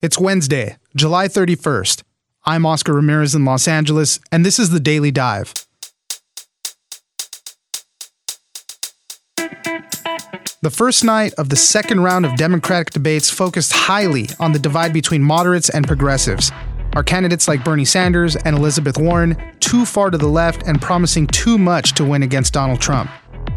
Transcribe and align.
It's 0.00 0.16
Wednesday, 0.16 0.76
July 0.94 1.26
31st. 1.26 2.04
I'm 2.44 2.64
Oscar 2.64 2.92
Ramirez 2.92 3.34
in 3.34 3.44
Los 3.44 3.66
Angeles, 3.66 4.20
and 4.30 4.46
this 4.46 4.60
is 4.60 4.70
the 4.70 4.78
Daily 4.78 5.10
Dive. 5.10 5.52
The 10.62 10.70
first 10.70 11.02
night 11.02 11.32
of 11.34 11.48
the 11.48 11.56
second 11.56 12.04
round 12.04 12.24
of 12.24 12.36
Democratic 12.36 12.90
debates 12.90 13.28
focused 13.28 13.72
highly 13.72 14.28
on 14.38 14.52
the 14.52 14.60
divide 14.60 14.92
between 14.92 15.20
moderates 15.20 15.68
and 15.68 15.84
progressives. 15.84 16.52
Are 16.92 17.02
candidates 17.02 17.48
like 17.48 17.64
Bernie 17.64 17.84
Sanders 17.84 18.36
and 18.36 18.56
Elizabeth 18.56 18.98
Warren 18.98 19.36
too 19.58 19.84
far 19.84 20.10
to 20.10 20.18
the 20.18 20.28
left 20.28 20.62
and 20.68 20.80
promising 20.80 21.26
too 21.26 21.58
much 21.58 21.94
to 21.94 22.04
win 22.04 22.22
against 22.22 22.52
Donald 22.52 22.80
Trump? 22.80 23.10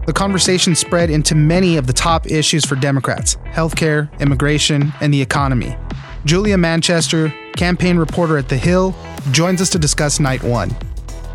The 0.07 0.13
conversation 0.13 0.73
spread 0.73 1.11
into 1.11 1.35
many 1.35 1.77
of 1.77 1.85
the 1.85 1.93
top 1.93 2.25
issues 2.25 2.65
for 2.65 2.75
Democrats 2.75 3.35
healthcare, 3.51 4.09
immigration, 4.19 4.91
and 5.01 5.13
the 5.13 5.21
economy. 5.21 5.77
Julia 6.23 6.57
Manchester, 6.57 7.33
campaign 7.55 7.97
reporter 7.97 8.37
at 8.37 8.47
The 8.47 8.57
Hill, 8.57 8.95
joins 9.31 9.59
us 9.59 9.69
to 9.71 9.79
discuss 9.79 10.19
night 10.19 10.43
one. 10.43 10.75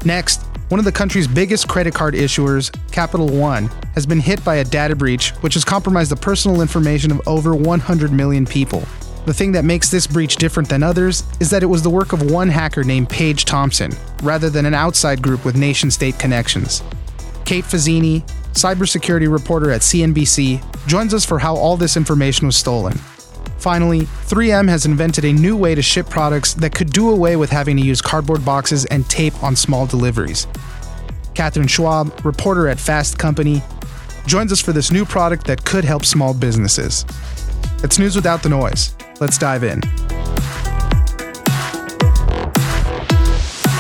Next, 0.05 0.43
one 0.69 0.79
of 0.79 0.85
the 0.85 0.93
country's 0.93 1.27
biggest 1.27 1.67
credit 1.69 1.93
card 1.93 2.15
issuers, 2.15 2.73
Capital 2.93 3.29
One, 3.29 3.67
has 3.95 4.07
been 4.07 4.21
hit 4.21 4.45
by 4.45 4.57
a 4.57 4.65
data 4.65 4.95
breach 4.95 5.31
which 5.41 5.55
has 5.55 5.65
compromised 5.65 6.11
the 6.11 6.17
personal 6.17 6.61
information 6.61 7.11
of 7.11 7.27
over 7.27 7.55
100 7.55 8.13
million 8.13 8.47
people. 8.47 8.81
The 9.27 9.35
thing 9.35 9.51
that 9.53 9.65
makes 9.65 9.91
this 9.91 10.07
breach 10.07 10.37
different 10.37 10.69
than 10.69 10.85
others 10.85 11.25
is 11.41 11.51
that 11.51 11.65
it 11.65 11.67
was 11.67 11.83
the 11.83 11.91
work 11.91 12.13
of 12.13 12.31
one 12.31 12.49
hacker 12.49 12.85
named 12.85 13.09
Paige 13.09 13.45
Thompson, 13.45 13.91
rather 14.23 14.51
than 14.51 14.67
an 14.67 14.75
outside 14.75 15.21
group 15.21 15.45
with 15.45 15.57
nation 15.57 15.91
state 15.91 16.17
connections. 16.19 16.85
Kate 17.45 17.65
Fazzini, 17.65 18.25
cybersecurity 18.53 19.31
reporter 19.31 19.73
at 19.73 19.81
CNBC, 19.81 20.63
joins 20.87 21.13
us 21.13 21.25
for 21.25 21.41
how 21.41 21.57
all 21.57 21.77
this 21.77 21.97
information 21.97 22.47
was 22.47 22.57
stolen. 22.57 22.97
Finally, 23.59 24.03
3M 24.03 24.69
has 24.69 24.87
invented 24.87 25.25
a 25.25 25.33
new 25.33 25.57
way 25.57 25.75
to 25.75 25.83
ship 25.83 26.09
products 26.09 26.55
that 26.55 26.75
could 26.75 26.93
do 26.93 27.11
away 27.11 27.37
with 27.37 27.51
having 27.51 27.77
to 27.77 27.83
use 27.83 28.01
cardboard 28.01 28.45
boxes 28.45 28.85
and 28.87 29.09
tape 29.09 29.43
on 29.43 29.57
small 29.57 29.87
deliveries. 29.87 30.47
Katharine 31.35 31.67
Schwab, 31.67 32.25
reporter 32.25 32.69
at 32.69 32.79
Fast 32.79 33.19
Company, 33.19 33.63
joins 34.27 34.53
us 34.53 34.61
for 34.61 34.73
this 34.73 34.91
new 34.91 35.05
product 35.05 35.47
that 35.47 35.65
could 35.65 35.85
help 35.85 36.05
small 36.05 36.35
businesses. 36.35 37.05
It's 37.83 37.99
news 37.99 38.17
without 38.17 38.43
the 38.43 38.49
noise. 38.49 38.95
Let's 39.21 39.39
dive 39.39 39.63
in. 39.63 39.81
You 39.83 39.91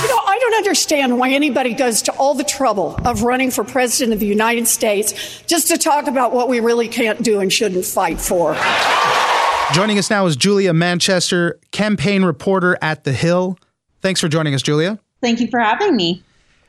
know, 0.09 0.21
I 0.27 0.39
don't 0.41 0.55
understand 0.55 1.19
why 1.19 1.31
anybody 1.31 1.75
goes 1.75 2.03
to 2.03 2.13
all 2.13 2.35
the 2.35 2.45
trouble 2.45 2.99
of 3.05 3.23
running 3.23 3.51
for 3.51 3.65
president 3.65 4.13
of 4.13 4.21
the 4.21 4.27
United 4.27 4.69
States 4.69 5.43
just 5.47 5.69
to 5.69 5.79
talk 5.79 6.07
about 6.07 6.33
what 6.33 6.49
we 6.49 6.61
really 6.61 6.89
can't 6.89 7.23
do 7.23 7.41
and 7.41 7.53
shouldn't 7.53 7.85
fight 7.85 8.21
for. 8.21 8.55
Joining 9.73 9.99
us 9.99 10.11
now 10.11 10.25
is 10.27 10.37
Julia 10.37 10.73
Manchester, 10.73 11.59
campaign 11.71 12.25
reporter 12.25 12.79
at 12.81 13.05
The 13.05 13.13
Hill. 13.13 13.59
Thanks 14.01 14.21
for 14.21 14.29
joining 14.29 14.55
us, 14.55 14.63
Julia. 14.63 14.99
Thank 15.21 15.41
you 15.41 15.49
for 15.49 15.59
having 15.59 15.97
me. 15.97 16.23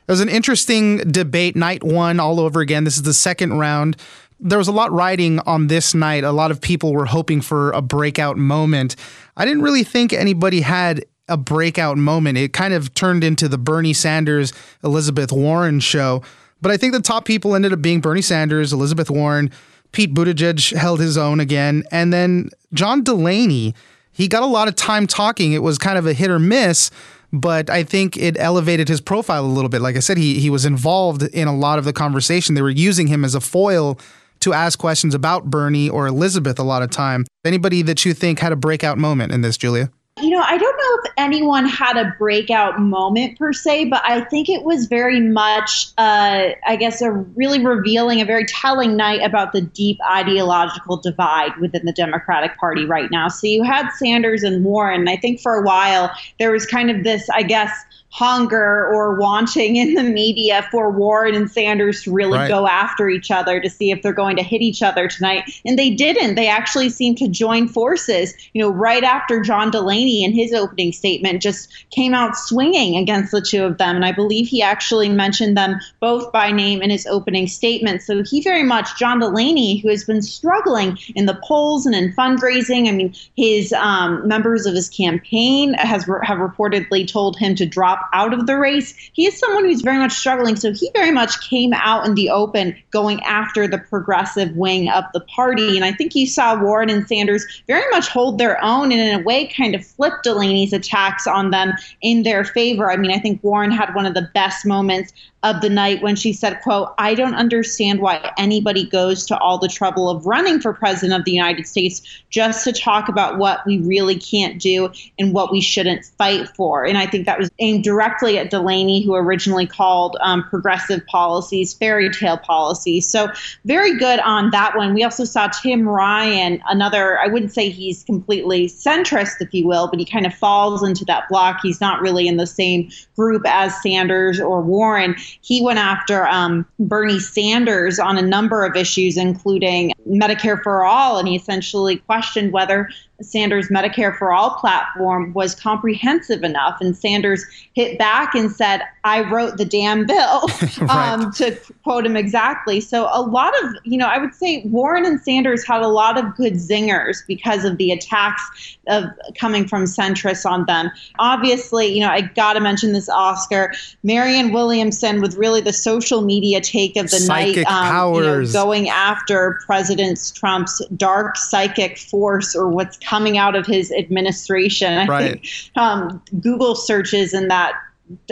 It 0.06 0.12
was 0.12 0.20
an 0.20 0.28
interesting 0.28 0.98
debate, 0.98 1.54
night 1.54 1.84
one 1.84 2.18
all 2.18 2.40
over 2.40 2.60
again. 2.60 2.84
This 2.84 2.96
is 2.96 3.02
the 3.02 3.14
second 3.14 3.58
round. 3.58 3.96
There 4.40 4.58
was 4.58 4.68
a 4.68 4.72
lot 4.72 4.90
riding 4.92 5.38
on 5.40 5.68
this 5.68 5.94
night. 5.94 6.24
A 6.24 6.32
lot 6.32 6.50
of 6.50 6.60
people 6.60 6.92
were 6.92 7.06
hoping 7.06 7.40
for 7.40 7.70
a 7.70 7.80
breakout 7.80 8.36
moment. 8.36 8.96
I 9.36 9.44
didn't 9.44 9.62
really 9.62 9.84
think 9.84 10.12
anybody 10.12 10.60
had 10.60 11.04
a 11.28 11.36
breakout 11.36 11.98
moment. 11.98 12.36
It 12.36 12.52
kind 12.52 12.74
of 12.74 12.94
turned 12.94 13.22
into 13.22 13.48
the 13.48 13.58
Bernie 13.58 13.92
Sanders, 13.92 14.52
Elizabeth 14.82 15.30
Warren 15.30 15.80
show. 15.80 16.22
But 16.60 16.72
I 16.72 16.76
think 16.76 16.92
the 16.92 17.00
top 17.00 17.24
people 17.24 17.54
ended 17.54 17.72
up 17.72 17.80
being 17.80 18.00
Bernie 18.00 18.22
Sanders, 18.22 18.72
Elizabeth 18.72 19.10
Warren, 19.10 19.50
Pete 19.92 20.14
Buttigieg 20.14 20.76
held 20.76 21.00
his 21.00 21.16
own 21.16 21.40
again. 21.40 21.84
And 21.90 22.12
then 22.12 22.50
John 22.72 23.02
Delaney, 23.02 23.74
he 24.12 24.28
got 24.28 24.42
a 24.42 24.46
lot 24.46 24.68
of 24.68 24.76
time 24.76 25.06
talking. 25.06 25.52
It 25.52 25.62
was 25.62 25.78
kind 25.78 25.98
of 25.98 26.06
a 26.06 26.12
hit 26.12 26.30
or 26.30 26.38
miss, 26.38 26.90
but 27.32 27.70
I 27.70 27.82
think 27.84 28.16
it 28.16 28.36
elevated 28.38 28.88
his 28.88 29.00
profile 29.00 29.44
a 29.44 29.46
little 29.46 29.68
bit. 29.68 29.80
Like 29.80 29.96
I 29.96 30.00
said, 30.00 30.18
he, 30.18 30.40
he 30.40 30.50
was 30.50 30.64
involved 30.64 31.22
in 31.22 31.48
a 31.48 31.56
lot 31.56 31.78
of 31.78 31.84
the 31.84 31.92
conversation. 31.92 32.54
They 32.54 32.62
were 32.62 32.70
using 32.70 33.06
him 33.06 33.24
as 33.24 33.34
a 33.34 33.40
foil 33.40 33.98
to 34.40 34.52
ask 34.52 34.78
questions 34.78 35.14
about 35.14 35.50
Bernie 35.50 35.88
or 35.88 36.06
Elizabeth 36.06 36.58
a 36.58 36.62
lot 36.62 36.82
of 36.82 36.90
time. 36.90 37.24
Anybody 37.44 37.82
that 37.82 38.04
you 38.04 38.14
think 38.14 38.38
had 38.38 38.52
a 38.52 38.56
breakout 38.56 38.98
moment 38.98 39.32
in 39.32 39.40
this, 39.40 39.56
Julia? 39.56 39.90
Know, 40.38 40.44
I 40.46 40.56
don't 40.56 40.76
know 40.76 40.98
if 41.02 41.12
anyone 41.16 41.66
had 41.66 41.96
a 41.96 42.14
breakout 42.16 42.80
moment 42.80 43.36
per 43.40 43.52
se, 43.52 43.86
but 43.86 44.00
I 44.04 44.20
think 44.20 44.48
it 44.48 44.62
was 44.62 44.86
very 44.86 45.18
much, 45.18 45.88
uh, 45.98 46.50
I 46.64 46.76
guess, 46.76 47.02
a 47.02 47.10
really 47.10 47.64
revealing, 47.64 48.20
a 48.20 48.24
very 48.24 48.46
telling 48.46 48.96
night 48.96 49.20
about 49.24 49.52
the 49.52 49.62
deep 49.62 49.98
ideological 50.08 50.96
divide 50.96 51.56
within 51.56 51.86
the 51.86 51.92
Democratic 51.92 52.56
Party 52.56 52.84
right 52.84 53.10
now. 53.10 53.26
So 53.26 53.48
you 53.48 53.64
had 53.64 53.90
Sanders 53.90 54.44
and 54.44 54.64
Warren. 54.64 55.00
And 55.00 55.10
I 55.10 55.16
think 55.16 55.40
for 55.40 55.56
a 55.56 55.62
while 55.62 56.08
there 56.38 56.52
was 56.52 56.66
kind 56.66 56.88
of 56.88 57.02
this, 57.02 57.28
I 57.30 57.42
guess, 57.42 57.72
hunger 58.10 58.86
or 58.86 59.16
wanting 59.16 59.76
in 59.76 59.94
the 59.94 60.02
media 60.02 60.66
for 60.70 60.90
Warren 60.90 61.34
and 61.34 61.50
Sanders 61.50 62.02
to 62.02 62.12
really 62.12 62.38
right. 62.38 62.48
go 62.48 62.66
after 62.66 63.08
each 63.08 63.30
other 63.30 63.60
to 63.60 63.68
see 63.68 63.90
if 63.90 64.02
they're 64.02 64.12
going 64.12 64.36
to 64.36 64.42
hit 64.42 64.62
each 64.62 64.82
other 64.82 65.08
tonight. 65.08 65.60
And 65.66 65.78
they 65.78 65.90
didn't. 65.90 66.34
They 66.34 66.48
actually 66.48 66.88
seemed 66.88 67.18
to 67.18 67.28
join 67.28 67.68
forces. 67.68 68.34
You 68.54 68.62
know, 68.62 68.70
right 68.70 69.04
after 69.04 69.42
John 69.42 69.70
Delaney 69.70 70.24
in 70.28 70.34
his 70.34 70.52
opening 70.52 70.92
statement 70.92 71.42
just 71.42 71.68
came 71.90 72.14
out 72.14 72.36
swinging 72.36 72.96
against 72.96 73.32
the 73.32 73.40
two 73.40 73.64
of 73.64 73.78
them. 73.78 73.96
And 73.96 74.04
I 74.04 74.12
believe 74.12 74.46
he 74.46 74.62
actually 74.62 75.08
mentioned 75.08 75.56
them 75.56 75.80
both 76.00 76.30
by 76.32 76.52
name 76.52 76.82
in 76.82 76.90
his 76.90 77.06
opening 77.06 77.46
statement. 77.46 78.02
So 78.02 78.22
he 78.22 78.42
very 78.42 78.62
much, 78.62 78.98
John 78.98 79.20
Delaney, 79.20 79.78
who 79.78 79.88
has 79.88 80.04
been 80.04 80.22
struggling 80.22 80.98
in 81.14 81.26
the 81.26 81.40
polls 81.42 81.86
and 81.86 81.94
in 81.94 82.12
fundraising, 82.12 82.88
I 82.88 82.92
mean, 82.92 83.14
his 83.36 83.72
um, 83.72 84.26
members 84.28 84.66
of 84.66 84.74
his 84.74 84.88
campaign 84.88 85.74
has 85.74 86.04
have 86.22 86.38
reportedly 86.38 87.06
told 87.06 87.38
him 87.38 87.54
to 87.54 87.66
drop 87.66 88.08
out 88.12 88.34
of 88.34 88.46
the 88.46 88.56
race. 88.58 88.94
He 89.12 89.26
is 89.26 89.38
someone 89.38 89.64
who's 89.64 89.82
very 89.82 89.98
much 89.98 90.12
struggling. 90.12 90.56
So 90.56 90.72
he 90.72 90.90
very 90.94 91.10
much 91.10 91.40
came 91.48 91.72
out 91.72 92.06
in 92.06 92.14
the 92.14 92.30
open 92.30 92.76
going 92.90 93.22
after 93.22 93.66
the 93.66 93.78
progressive 93.78 94.54
wing 94.56 94.90
of 94.90 95.04
the 95.14 95.20
party. 95.20 95.76
And 95.76 95.84
I 95.84 95.92
think 95.92 96.14
you 96.14 96.26
saw 96.26 96.60
Warren 96.60 96.90
and 96.90 97.06
Sanders 97.08 97.46
very 97.66 97.88
much 97.90 98.08
hold 98.08 98.38
their 98.38 98.62
own 98.62 98.92
and 98.92 99.00
in 99.00 99.20
a 99.20 99.22
way 99.22 99.46
kind 99.46 99.74
of 99.74 99.86
flip 99.86 100.17
Delaney's 100.22 100.72
attacks 100.72 101.26
on 101.26 101.50
them 101.50 101.72
in 102.02 102.22
their 102.22 102.44
favor. 102.44 102.90
I 102.90 102.96
mean, 102.96 103.10
I 103.10 103.18
think 103.18 103.42
Warren 103.42 103.70
had 103.70 103.94
one 103.94 104.06
of 104.06 104.14
the 104.14 104.28
best 104.34 104.66
moments 104.66 105.12
of 105.42 105.60
the 105.60 105.70
night 105.70 106.02
when 106.02 106.16
she 106.16 106.32
said 106.32 106.60
quote 106.62 106.92
i 106.98 107.14
don't 107.14 107.34
understand 107.34 108.00
why 108.00 108.32
anybody 108.38 108.84
goes 108.88 109.24
to 109.24 109.38
all 109.38 109.58
the 109.58 109.68
trouble 109.68 110.08
of 110.10 110.26
running 110.26 110.60
for 110.60 110.72
president 110.72 111.18
of 111.18 111.24
the 111.24 111.32
united 111.32 111.66
states 111.66 112.02
just 112.30 112.64
to 112.64 112.72
talk 112.72 113.08
about 113.08 113.38
what 113.38 113.64
we 113.66 113.78
really 113.78 114.18
can't 114.18 114.60
do 114.60 114.90
and 115.18 115.32
what 115.32 115.50
we 115.50 115.60
shouldn't 115.60 116.04
fight 116.04 116.48
for. 116.50 116.84
And 116.84 116.98
i 116.98 117.06
think 117.06 117.26
that 117.26 117.38
was 117.38 117.50
aimed 117.58 117.84
directly 117.84 118.38
at 118.38 118.50
delaney 118.50 119.02
who 119.02 119.14
originally 119.14 119.66
called 119.66 120.16
um, 120.20 120.44
progressive 120.44 121.04
policies 121.06 121.74
fairy 121.74 122.10
tale 122.10 122.38
policies. 122.38 123.08
So 123.08 123.28
very 123.64 123.96
good 123.98 124.20
on 124.20 124.50
that 124.50 124.76
one. 124.76 124.94
We 124.94 125.04
also 125.04 125.24
saw 125.24 125.48
tim 125.48 125.88
ryan 125.88 126.62
another 126.68 127.18
i 127.18 127.26
wouldn't 127.26 127.52
say 127.52 127.70
he's 127.70 128.04
completely 128.04 128.66
centrist 128.66 129.40
if 129.40 129.52
you 129.54 129.66
will 129.66 129.88
but 129.88 129.98
he 129.98 130.04
kind 130.04 130.26
of 130.26 130.34
falls 130.34 130.82
into 130.82 131.04
that 131.06 131.28
block. 131.28 131.60
He's 131.62 131.80
not 131.80 132.00
really 132.00 132.28
in 132.28 132.36
the 132.36 132.46
same 132.46 132.90
group 133.16 133.42
as 133.46 133.80
sanders 133.82 134.40
or 134.40 134.60
warren 134.62 135.14
he 135.40 135.62
went 135.62 135.78
after 135.78 136.26
um, 136.26 136.66
Bernie 136.78 137.20
Sanders 137.20 137.98
on 137.98 138.18
a 138.18 138.22
number 138.22 138.64
of 138.64 138.76
issues, 138.76 139.16
including 139.16 139.92
Medicare 140.08 140.62
for 140.62 140.84
all, 140.84 141.18
and 141.18 141.28
he 141.28 141.36
essentially 141.36 141.98
questioned 141.98 142.52
whether 142.52 142.88
Sanders' 143.20 143.68
Medicare 143.68 144.16
for 144.16 144.32
All 144.32 144.50
platform 144.50 145.32
was 145.32 145.54
comprehensive 145.54 146.44
enough. 146.44 146.80
And 146.80 146.96
Sanders 146.96 147.44
hit 147.74 147.98
back 147.98 148.34
and 148.34 148.50
said, 148.50 148.82
I 149.02 149.28
wrote 149.28 149.56
the 149.56 149.64
damn 149.64 150.06
bill, 150.06 150.42
right. 150.80 150.90
um, 150.90 151.32
to 151.32 151.58
quote 151.82 152.06
him 152.06 152.16
exactly. 152.16 152.80
So, 152.80 153.08
a 153.12 153.22
lot 153.22 153.52
of, 153.64 153.74
you 153.84 153.98
know, 153.98 154.06
I 154.06 154.18
would 154.18 154.34
say 154.34 154.62
Warren 154.66 155.04
and 155.04 155.20
Sanders 155.20 155.66
had 155.66 155.82
a 155.82 155.88
lot 155.88 156.16
of 156.16 156.36
good 156.36 156.54
zingers 156.54 157.26
because 157.26 157.64
of 157.64 157.76
the 157.76 157.90
attacks 157.90 158.76
of 158.86 159.04
coming 159.36 159.66
from 159.66 159.84
centrists 159.84 160.48
on 160.48 160.66
them. 160.66 160.90
Obviously, 161.18 161.86
you 161.86 162.00
know, 162.00 162.10
I 162.10 162.20
got 162.20 162.52
to 162.52 162.60
mention 162.60 162.92
this 162.92 163.08
Oscar. 163.08 163.72
Marianne 164.04 164.52
Williamson 164.52 165.20
with 165.20 165.34
really 165.34 165.60
the 165.60 165.72
social 165.72 166.20
media 166.20 166.60
take 166.60 166.96
of 166.96 167.10
the 167.10 167.18
psychic 167.18 167.64
night, 167.64 167.92
um, 167.98 168.14
you 168.14 168.20
know, 168.20 168.46
going 168.52 168.88
after 168.88 169.60
President 169.66 169.97
Trump's 170.32 170.84
dark 170.96 171.36
psychic 171.36 171.98
force 171.98 172.54
or 172.54 172.68
what's 172.68 172.96
coming 172.98 173.38
out 173.38 173.54
of 173.54 173.66
his 173.66 173.92
administration. 173.92 174.92
I 174.92 175.06
right. 175.06 175.32
think 175.32 175.50
um, 175.76 176.22
Google 176.40 176.74
searches 176.74 177.34
in 177.34 177.48
that 177.48 177.74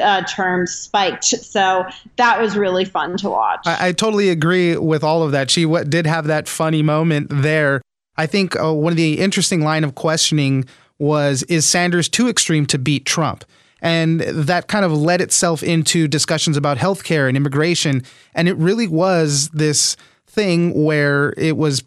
uh, 0.03 0.23
term 0.23 0.67
spiked. 0.67 1.25
So 1.25 1.85
that 2.17 2.41
was 2.41 2.57
really 2.57 2.85
fun 2.85 3.17
to 3.19 3.31
watch. 3.31 3.61
I, 3.67 3.89
I 3.89 3.93
totally 3.93 4.31
agree 4.31 4.77
with 4.77 5.05
all 5.05 5.23
of 5.23 5.33
that. 5.33 5.51
She 5.51 5.65
w- 5.65 5.85
did 5.85 6.07
have 6.07 6.27
that 6.27 6.49
funny 6.49 6.83
moment 6.83 7.29
there. 7.31 7.83
I 8.17 8.27
think 8.27 8.59
uh, 8.59 8.73
one 8.73 8.93
of 8.93 8.97
the 8.97 9.19
interesting 9.21 9.61
line 9.61 9.85
of 9.85 9.95
questioning 9.95 10.65
was 10.99 11.43
Is 11.45 11.67
Sanders 11.67 12.09
too 12.09 12.29
extreme 12.29 12.67
to 12.67 12.79
beat 12.79 13.05
Trump? 13.05 13.45
And 13.83 14.23
that 14.23 14.69
kind 14.69 14.85
of 14.87 14.93
led 14.93 15.21
itself 15.21 15.63
into 15.63 16.09
discussions 16.09 16.57
about 16.57 16.79
healthcare 16.79 17.29
and 17.29 17.37
immigration. 17.37 18.03
And 18.35 18.49
it 18.49 18.57
really 18.57 18.89
was 18.89 19.51
this 19.51 19.97
thing 20.37 20.85
where 20.85 21.35
it 21.37 21.57
was 21.57 21.83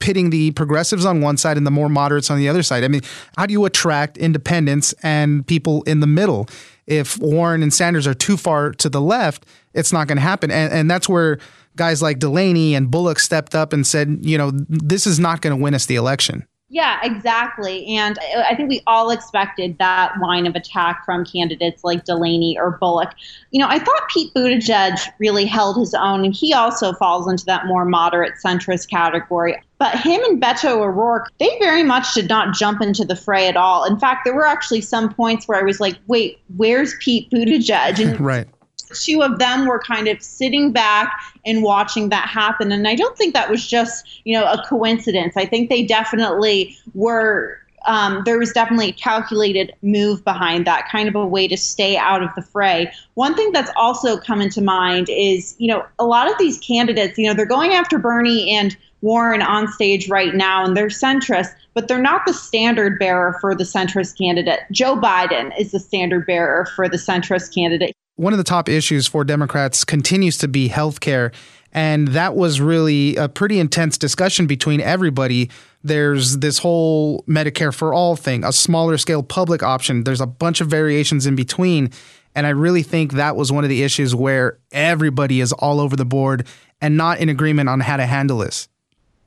pitting 0.00 0.30
the 0.30 0.50
progressives 0.52 1.04
on 1.04 1.20
one 1.20 1.36
side 1.36 1.56
and 1.56 1.64
the 1.64 1.70
more 1.70 1.88
moderates 1.88 2.28
on 2.28 2.38
the 2.38 2.48
other 2.48 2.64
side. 2.64 2.82
I 2.82 2.88
mean, 2.88 3.02
how 3.36 3.46
do 3.46 3.52
you 3.52 3.64
attract 3.64 4.18
independents 4.18 4.92
and 5.04 5.46
people 5.46 5.84
in 5.84 6.00
the 6.00 6.08
middle? 6.08 6.48
If 6.88 7.18
Warren 7.18 7.62
and 7.62 7.72
Sanders 7.72 8.04
are 8.08 8.14
too 8.14 8.36
far 8.36 8.72
to 8.72 8.88
the 8.88 9.00
left, 9.00 9.46
it's 9.74 9.92
not 9.92 10.08
going 10.08 10.16
to 10.16 10.22
happen. 10.22 10.50
And, 10.50 10.72
and 10.72 10.90
that's 10.90 11.08
where 11.08 11.38
guys 11.76 12.02
like 12.02 12.18
Delaney 12.18 12.74
and 12.74 12.90
Bullock 12.90 13.20
stepped 13.20 13.54
up 13.54 13.72
and 13.72 13.86
said, 13.86 14.18
you 14.22 14.36
know, 14.36 14.50
this 14.52 15.06
is 15.06 15.20
not 15.20 15.40
going 15.40 15.56
to 15.56 15.62
win 15.62 15.72
us 15.72 15.86
the 15.86 15.94
election. 15.94 16.46
Yeah, 16.72 17.00
exactly. 17.02 17.84
And 17.98 18.18
I 18.34 18.54
think 18.54 18.70
we 18.70 18.80
all 18.86 19.10
expected 19.10 19.76
that 19.76 20.18
line 20.18 20.46
of 20.46 20.54
attack 20.54 21.04
from 21.04 21.22
candidates 21.22 21.84
like 21.84 22.06
Delaney 22.06 22.58
or 22.58 22.78
Bullock. 22.80 23.10
You 23.50 23.60
know, 23.60 23.68
I 23.68 23.78
thought 23.78 24.08
Pete 24.08 24.32
Buttigieg 24.32 24.98
really 25.18 25.44
held 25.44 25.76
his 25.76 25.92
own, 25.92 26.24
and 26.24 26.34
he 26.34 26.54
also 26.54 26.94
falls 26.94 27.30
into 27.30 27.44
that 27.44 27.66
more 27.66 27.84
moderate 27.84 28.36
centrist 28.42 28.88
category. 28.88 29.62
But 29.76 29.98
him 29.98 30.22
and 30.24 30.40
Beto 30.40 30.78
O'Rourke, 30.78 31.30
they 31.38 31.58
very 31.58 31.82
much 31.82 32.14
did 32.14 32.30
not 32.30 32.54
jump 32.54 32.80
into 32.80 33.04
the 33.04 33.16
fray 33.16 33.48
at 33.48 33.56
all. 33.58 33.84
In 33.84 33.98
fact, 33.98 34.22
there 34.24 34.34
were 34.34 34.46
actually 34.46 34.80
some 34.80 35.12
points 35.12 35.46
where 35.46 35.60
I 35.60 35.64
was 35.64 35.78
like, 35.78 35.98
wait, 36.06 36.38
where's 36.56 36.94
Pete 37.00 37.30
Buttigieg? 37.30 37.98
And 37.98 38.18
right 38.24 38.48
two 38.92 39.22
of 39.22 39.38
them 39.38 39.66
were 39.66 39.78
kind 39.78 40.08
of 40.08 40.22
sitting 40.22 40.72
back 40.72 41.12
and 41.44 41.62
watching 41.62 42.08
that 42.10 42.28
happen. 42.28 42.72
And 42.72 42.86
I 42.86 42.94
don't 42.94 43.16
think 43.16 43.34
that 43.34 43.50
was 43.50 43.66
just, 43.66 44.20
you 44.24 44.38
know, 44.38 44.44
a 44.44 44.62
coincidence. 44.68 45.36
I 45.36 45.46
think 45.46 45.68
they 45.68 45.84
definitely 45.84 46.76
were 46.94 47.58
um, 47.86 48.22
there 48.24 48.38
was 48.38 48.52
definitely 48.52 48.90
a 48.90 48.92
calculated 48.92 49.72
move 49.82 50.24
behind 50.24 50.66
that, 50.66 50.88
kind 50.88 51.08
of 51.08 51.14
a 51.14 51.26
way 51.26 51.48
to 51.48 51.56
stay 51.56 51.96
out 51.96 52.22
of 52.22 52.30
the 52.34 52.42
fray. 52.42 52.92
One 53.14 53.34
thing 53.34 53.52
that's 53.52 53.70
also 53.76 54.18
come 54.18 54.40
into 54.40 54.62
mind 54.62 55.08
is, 55.08 55.54
you 55.58 55.68
know, 55.68 55.84
a 55.98 56.04
lot 56.04 56.30
of 56.30 56.38
these 56.38 56.58
candidates, 56.58 57.18
you 57.18 57.26
know, 57.26 57.34
they're 57.34 57.46
going 57.46 57.72
after 57.72 57.98
Bernie 57.98 58.54
and 58.54 58.76
Warren 59.00 59.42
on 59.42 59.66
stage 59.66 60.08
right 60.08 60.34
now, 60.34 60.64
and 60.64 60.76
they're 60.76 60.86
centrist, 60.86 61.52
but 61.74 61.88
they're 61.88 61.98
not 61.98 62.24
the 62.24 62.32
standard 62.32 62.98
bearer 62.98 63.36
for 63.40 63.54
the 63.54 63.64
centrist 63.64 64.16
candidate. 64.16 64.60
Joe 64.70 64.96
Biden 64.96 65.52
is 65.58 65.72
the 65.72 65.80
standard 65.80 66.24
bearer 66.24 66.66
for 66.76 66.88
the 66.88 66.98
centrist 66.98 67.52
candidate 67.52 67.96
one 68.22 68.32
of 68.32 68.38
the 68.38 68.44
top 68.44 68.68
issues 68.68 69.08
for 69.08 69.24
Democrats 69.24 69.84
continues 69.84 70.38
to 70.38 70.46
be 70.46 70.68
health 70.68 71.00
care. 71.00 71.32
And 71.72 72.08
that 72.08 72.36
was 72.36 72.60
really 72.60 73.16
a 73.16 73.28
pretty 73.28 73.58
intense 73.58 73.98
discussion 73.98 74.46
between 74.46 74.80
everybody. 74.80 75.50
There's 75.82 76.38
this 76.38 76.58
whole 76.58 77.24
Medicare 77.24 77.74
for 77.74 77.92
all 77.92 78.14
thing, 78.14 78.44
a 78.44 78.52
smaller 78.52 78.96
scale 78.96 79.24
public 79.24 79.64
option. 79.64 80.04
There's 80.04 80.20
a 80.20 80.26
bunch 80.26 80.60
of 80.60 80.68
variations 80.68 81.26
in 81.26 81.34
between. 81.34 81.90
And 82.34 82.46
I 82.46 82.50
really 82.50 82.84
think 82.84 83.14
that 83.14 83.34
was 83.34 83.50
one 83.50 83.64
of 83.64 83.70
the 83.70 83.82
issues 83.82 84.14
where 84.14 84.58
everybody 84.70 85.40
is 85.40 85.52
all 85.52 85.80
over 85.80 85.96
the 85.96 86.04
board 86.04 86.46
and 86.80 86.96
not 86.96 87.18
in 87.18 87.28
agreement 87.28 87.68
on 87.68 87.80
how 87.80 87.96
to 87.96 88.06
handle 88.06 88.38
this 88.38 88.68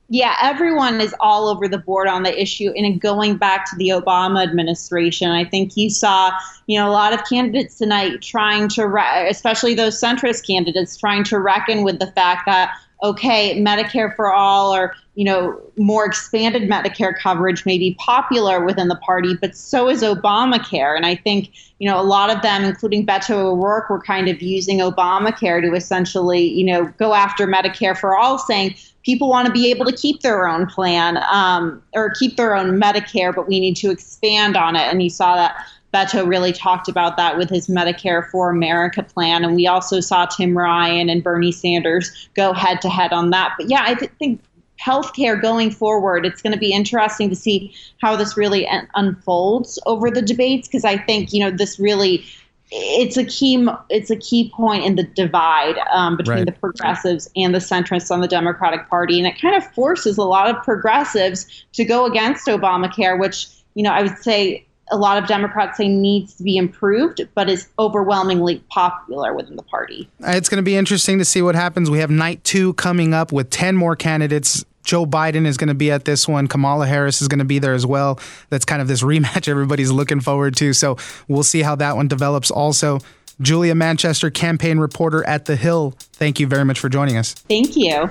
yeah, 0.08 0.36
everyone 0.40 1.00
is 1.00 1.14
all 1.18 1.48
over 1.48 1.66
the 1.66 1.78
board 1.78 2.06
on 2.06 2.22
the 2.22 2.40
issue. 2.40 2.70
And 2.76 3.00
going 3.00 3.36
back 3.36 3.68
to 3.70 3.76
the 3.76 3.88
Obama 3.88 4.42
administration, 4.42 5.30
I 5.30 5.44
think 5.44 5.76
you 5.76 5.90
saw, 5.90 6.30
you 6.66 6.78
know, 6.78 6.88
a 6.88 6.92
lot 6.92 7.12
of 7.12 7.24
candidates 7.28 7.78
tonight 7.78 8.22
trying 8.22 8.68
to, 8.70 8.86
re- 8.86 9.28
especially 9.28 9.74
those 9.74 10.00
centrist 10.00 10.46
candidates, 10.46 10.96
trying 10.96 11.24
to 11.24 11.40
reckon 11.40 11.82
with 11.82 11.98
the 11.98 12.06
fact 12.12 12.46
that 12.46 12.72
okay, 13.02 13.60
Medicare 13.62 14.14
for 14.16 14.32
all 14.32 14.74
or, 14.74 14.94
you 15.14 15.24
know, 15.24 15.60
more 15.76 16.06
expanded 16.06 16.62
Medicare 16.62 17.16
coverage 17.18 17.66
may 17.66 17.78
be 17.78 17.94
popular 17.98 18.64
within 18.64 18.88
the 18.88 18.96
party, 18.96 19.34
but 19.40 19.54
so 19.54 19.88
is 19.88 20.02
Obamacare. 20.02 20.96
And 20.96 21.04
I 21.04 21.14
think, 21.14 21.50
you 21.78 21.88
know, 21.88 22.00
a 22.00 22.04
lot 22.04 22.34
of 22.34 22.42
them, 22.42 22.64
including 22.64 23.06
Beto 23.06 23.36
O'Rourke, 23.36 23.90
were 23.90 24.00
kind 24.00 24.28
of 24.28 24.40
using 24.40 24.78
Obamacare 24.78 25.60
to 25.62 25.74
essentially, 25.74 26.42
you 26.42 26.64
know, 26.64 26.86
go 26.98 27.14
after 27.14 27.46
Medicare 27.46 27.96
for 27.96 28.16
all, 28.16 28.38
saying 28.38 28.74
people 29.04 29.28
want 29.28 29.46
to 29.46 29.52
be 29.52 29.70
able 29.70 29.84
to 29.84 29.94
keep 29.94 30.22
their 30.22 30.48
own 30.48 30.66
plan 30.66 31.18
um, 31.30 31.82
or 31.94 32.10
keep 32.18 32.36
their 32.36 32.54
own 32.54 32.80
Medicare, 32.80 33.34
but 33.34 33.46
we 33.46 33.60
need 33.60 33.76
to 33.76 33.90
expand 33.90 34.56
on 34.56 34.74
it. 34.74 34.90
And 34.90 35.02
you 35.02 35.10
saw 35.10 35.36
that 35.36 35.56
Beto 35.94 36.26
really 36.26 36.52
talked 36.52 36.88
about 36.88 37.16
that 37.16 37.38
with 37.38 37.48
his 37.48 37.68
Medicare 37.68 38.28
for 38.30 38.50
America 38.50 39.02
plan. 39.02 39.44
And 39.44 39.54
we 39.54 39.66
also 39.66 40.00
saw 40.00 40.26
Tim 40.26 40.56
Ryan 40.56 41.08
and 41.08 41.22
Bernie 41.22 41.52
Sanders 41.52 42.28
go 42.34 42.52
head 42.52 42.80
to 42.82 42.88
head 42.88 43.12
on 43.12 43.30
that. 43.30 43.54
But 43.58 43.70
yeah, 43.70 43.84
I 43.86 43.94
th- 43.94 44.10
think 44.18 44.42
healthcare 44.84 45.40
going 45.40 45.70
forward, 45.70 46.26
it's 46.26 46.42
going 46.42 46.52
to 46.52 46.58
be 46.58 46.72
interesting 46.72 47.30
to 47.30 47.36
see 47.36 47.74
how 48.00 48.16
this 48.16 48.36
really 48.36 48.66
un- 48.68 48.88
unfolds 48.94 49.78
over 49.86 50.10
the 50.10 50.22
debates 50.22 50.68
because 50.68 50.84
I 50.84 50.98
think, 50.98 51.32
you 51.32 51.40
know, 51.40 51.50
this 51.50 51.78
really 51.78 52.24
it's 52.70 53.16
a 53.16 53.24
key 53.24 53.66
it's 53.90 54.10
a 54.10 54.16
key 54.16 54.50
point 54.54 54.84
in 54.84 54.96
the 54.96 55.04
divide 55.04 55.76
um, 55.92 56.16
between 56.16 56.38
right. 56.38 56.46
the 56.46 56.52
progressives 56.52 57.30
and 57.36 57.54
the 57.54 57.60
centrists 57.60 58.10
on 58.10 58.20
the 58.20 58.28
Democratic 58.28 58.88
Party, 58.88 59.18
and 59.18 59.26
it 59.26 59.40
kind 59.40 59.54
of 59.54 59.64
forces 59.72 60.18
a 60.18 60.24
lot 60.24 60.50
of 60.50 60.60
progressives 60.64 61.64
to 61.74 61.84
go 61.84 62.06
against 62.06 62.46
Obamacare, 62.48 63.18
which 63.20 63.46
you 63.74 63.84
know 63.84 63.92
I 63.92 64.02
would 64.02 64.18
say 64.18 64.65
a 64.90 64.96
lot 64.96 65.18
of 65.18 65.26
Democrats 65.26 65.78
say 65.78 65.88
needs 65.88 66.34
to 66.34 66.42
be 66.42 66.56
improved, 66.56 67.26
but 67.34 67.48
is 67.48 67.68
overwhelmingly 67.78 68.58
popular 68.70 69.34
within 69.34 69.56
the 69.56 69.62
party. 69.62 70.08
Uh, 70.22 70.32
it's 70.32 70.48
going 70.48 70.58
to 70.58 70.62
be 70.62 70.76
interesting 70.76 71.18
to 71.18 71.24
see 71.24 71.42
what 71.42 71.54
happens. 71.54 71.90
We 71.90 71.98
have 71.98 72.10
night 72.10 72.42
two 72.44 72.74
coming 72.74 73.14
up 73.14 73.32
with 73.32 73.50
10 73.50 73.76
more 73.76 73.96
candidates. 73.96 74.64
Joe 74.84 75.04
Biden 75.04 75.46
is 75.46 75.56
going 75.56 75.68
to 75.68 75.74
be 75.74 75.90
at 75.90 76.04
this 76.04 76.28
one. 76.28 76.46
Kamala 76.46 76.86
Harris 76.86 77.20
is 77.20 77.28
going 77.28 77.40
to 77.40 77.44
be 77.44 77.58
there 77.58 77.74
as 77.74 77.84
well. 77.84 78.20
That's 78.50 78.64
kind 78.64 78.80
of 78.80 78.88
this 78.88 79.02
rematch 79.04 79.48
everybody's 79.48 79.90
looking 79.90 80.20
forward 80.20 80.56
to. 80.56 80.72
So 80.72 80.96
we'll 81.28 81.42
see 81.42 81.62
how 81.62 81.74
that 81.76 81.96
one 81.96 82.08
develops 82.08 82.50
also. 82.50 83.00
Julia 83.40 83.74
Manchester, 83.74 84.30
campaign 84.30 84.78
reporter 84.78 85.22
at 85.26 85.44
The 85.44 85.56
Hill, 85.56 85.94
thank 86.14 86.40
you 86.40 86.46
very 86.46 86.64
much 86.64 86.80
for 86.80 86.88
joining 86.88 87.18
us. 87.18 87.34
Thank 87.34 87.76
you. 87.76 88.08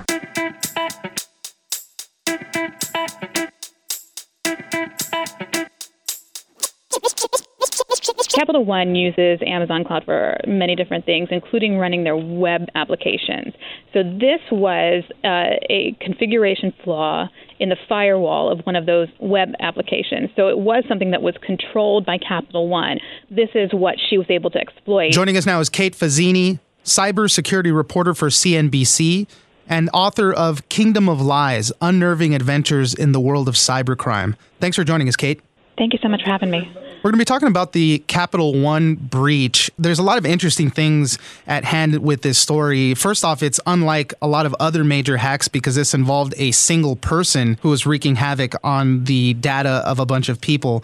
Capital 8.36 8.66
One 8.66 8.94
uses 8.94 9.40
Amazon 9.46 9.82
Cloud 9.82 10.04
for 10.04 10.36
many 10.46 10.76
different 10.76 11.06
things, 11.06 11.28
including 11.30 11.78
running 11.78 12.04
their 12.04 12.16
web 12.16 12.66
applications. 12.74 13.54
So 13.94 14.02
this 14.02 14.40
was 14.52 15.04
uh, 15.24 15.56
a 15.70 15.96
configuration 16.02 16.74
flaw 16.84 17.28
in 17.58 17.70
the 17.70 17.76
firewall 17.88 18.52
of 18.52 18.60
one 18.66 18.76
of 18.76 18.84
those 18.84 19.08
web 19.20 19.52
applications. 19.60 20.28
So 20.36 20.48
it 20.48 20.58
was 20.58 20.84
something 20.86 21.12
that 21.12 21.22
was 21.22 21.34
controlled 21.40 22.04
by 22.04 22.18
Capital 22.18 22.68
One. 22.68 22.98
This 23.30 23.48
is 23.54 23.70
what 23.72 23.94
she 24.10 24.18
was 24.18 24.26
able 24.28 24.50
to 24.50 24.58
exploit. 24.58 25.12
Joining 25.12 25.38
us 25.38 25.46
now 25.46 25.58
is 25.60 25.70
Kate 25.70 25.94
Fazzini, 25.94 26.58
cybersecurity 26.84 27.74
reporter 27.74 28.12
for 28.12 28.28
CNBC 28.28 29.26
and 29.66 29.88
author 29.94 30.30
of 30.30 30.68
Kingdom 30.68 31.08
of 31.08 31.22
Lies 31.22 31.72
Unnerving 31.80 32.34
Adventures 32.34 32.92
in 32.92 33.12
the 33.12 33.20
World 33.20 33.48
of 33.48 33.54
Cybercrime. 33.54 34.36
Thanks 34.60 34.76
for 34.76 34.84
joining 34.84 35.08
us, 35.08 35.16
Kate. 35.16 35.40
Thank 35.78 35.94
you 35.94 35.98
so 36.02 36.08
much 36.08 36.22
for 36.22 36.30
having 36.30 36.50
me. 36.50 36.70
We're 37.06 37.12
going 37.12 37.20
to 37.20 37.30
be 37.30 37.34
talking 37.36 37.46
about 37.46 37.70
the 37.70 38.00
Capital 38.08 38.52
One 38.52 38.96
breach. 38.96 39.70
There's 39.78 40.00
a 40.00 40.02
lot 40.02 40.18
of 40.18 40.26
interesting 40.26 40.70
things 40.70 41.20
at 41.46 41.64
hand 41.64 41.96
with 42.02 42.22
this 42.22 42.36
story. 42.36 42.94
First 42.94 43.24
off, 43.24 43.44
it's 43.44 43.60
unlike 43.64 44.12
a 44.20 44.26
lot 44.26 44.44
of 44.44 44.56
other 44.58 44.82
major 44.82 45.16
hacks 45.16 45.46
because 45.46 45.76
this 45.76 45.94
involved 45.94 46.34
a 46.36 46.50
single 46.50 46.96
person 46.96 47.58
who 47.62 47.68
was 47.68 47.86
wreaking 47.86 48.16
havoc 48.16 48.56
on 48.64 49.04
the 49.04 49.34
data 49.34 49.84
of 49.86 50.00
a 50.00 50.04
bunch 50.04 50.28
of 50.28 50.40
people. 50.40 50.82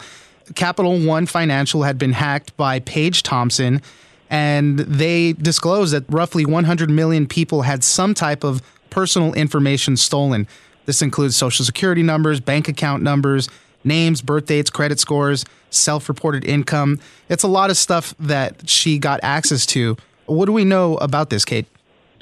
Capital 0.55 0.97
One 0.97 1.25
Financial 1.25 1.83
had 1.83 1.97
been 1.97 2.13
hacked 2.13 2.55
by 2.55 2.79
Paige 2.79 3.23
Thompson, 3.23 3.81
and 4.29 4.79
they 4.79 5.33
disclosed 5.33 5.93
that 5.93 6.05
roughly 6.07 6.45
100 6.45 6.89
million 6.89 7.27
people 7.27 7.63
had 7.63 7.83
some 7.83 8.13
type 8.13 8.45
of 8.45 8.61
personal 8.89 9.33
information 9.33 9.97
stolen. 9.97 10.47
This 10.85 11.01
includes 11.01 11.35
social 11.35 11.65
security 11.65 12.01
numbers, 12.01 12.39
bank 12.39 12.69
account 12.69 13.03
numbers, 13.03 13.49
names, 13.83 14.21
birth 14.21 14.45
dates, 14.45 14.69
credit 14.69 14.99
scores, 14.99 15.45
self 15.69 16.09
reported 16.09 16.45
income. 16.45 16.99
It's 17.29 17.43
a 17.43 17.47
lot 17.47 17.69
of 17.69 17.77
stuff 17.77 18.13
that 18.19 18.69
she 18.69 18.99
got 18.99 19.19
access 19.23 19.65
to. 19.67 19.97
What 20.25 20.45
do 20.45 20.53
we 20.53 20.63
know 20.63 20.97
about 20.97 21.29
this, 21.29 21.45
Kate? 21.45 21.65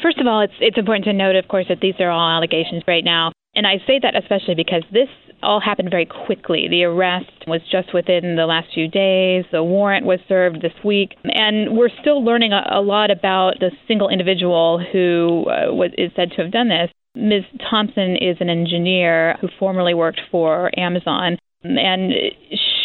First 0.01 0.17
of 0.19 0.27
all, 0.27 0.41
it's, 0.41 0.53
it's 0.59 0.77
important 0.77 1.05
to 1.05 1.13
note, 1.13 1.35
of 1.35 1.47
course, 1.47 1.67
that 1.69 1.79
these 1.79 1.95
are 1.99 2.09
all 2.09 2.37
allegations 2.37 2.83
right 2.87 3.03
now. 3.03 3.31
And 3.53 3.67
I 3.67 3.77
say 3.85 3.99
that 4.01 4.15
especially 4.15 4.55
because 4.55 4.83
this 4.91 5.09
all 5.43 5.59
happened 5.59 5.89
very 5.89 6.05
quickly. 6.05 6.67
The 6.69 6.83
arrest 6.83 7.31
was 7.47 7.61
just 7.71 7.93
within 7.93 8.35
the 8.35 8.45
last 8.45 8.69
few 8.73 8.87
days. 8.87 9.45
The 9.51 9.63
warrant 9.63 10.05
was 10.05 10.19
served 10.27 10.61
this 10.61 10.73
week. 10.83 11.15
And 11.23 11.77
we're 11.77 11.89
still 12.01 12.23
learning 12.23 12.53
a, 12.53 12.63
a 12.71 12.81
lot 12.81 13.11
about 13.11 13.59
the 13.59 13.71
single 13.87 14.09
individual 14.09 14.83
who 14.91 15.45
uh, 15.49 15.73
was, 15.73 15.91
is 15.97 16.11
said 16.15 16.31
to 16.31 16.43
have 16.43 16.51
done 16.51 16.69
this. 16.69 16.89
Ms. 17.15 17.43
Thompson 17.69 18.15
is 18.15 18.37
an 18.39 18.49
engineer 18.49 19.37
who 19.41 19.49
formerly 19.59 19.93
worked 19.93 20.21
for 20.31 20.71
Amazon. 20.77 21.37
And 21.63 22.11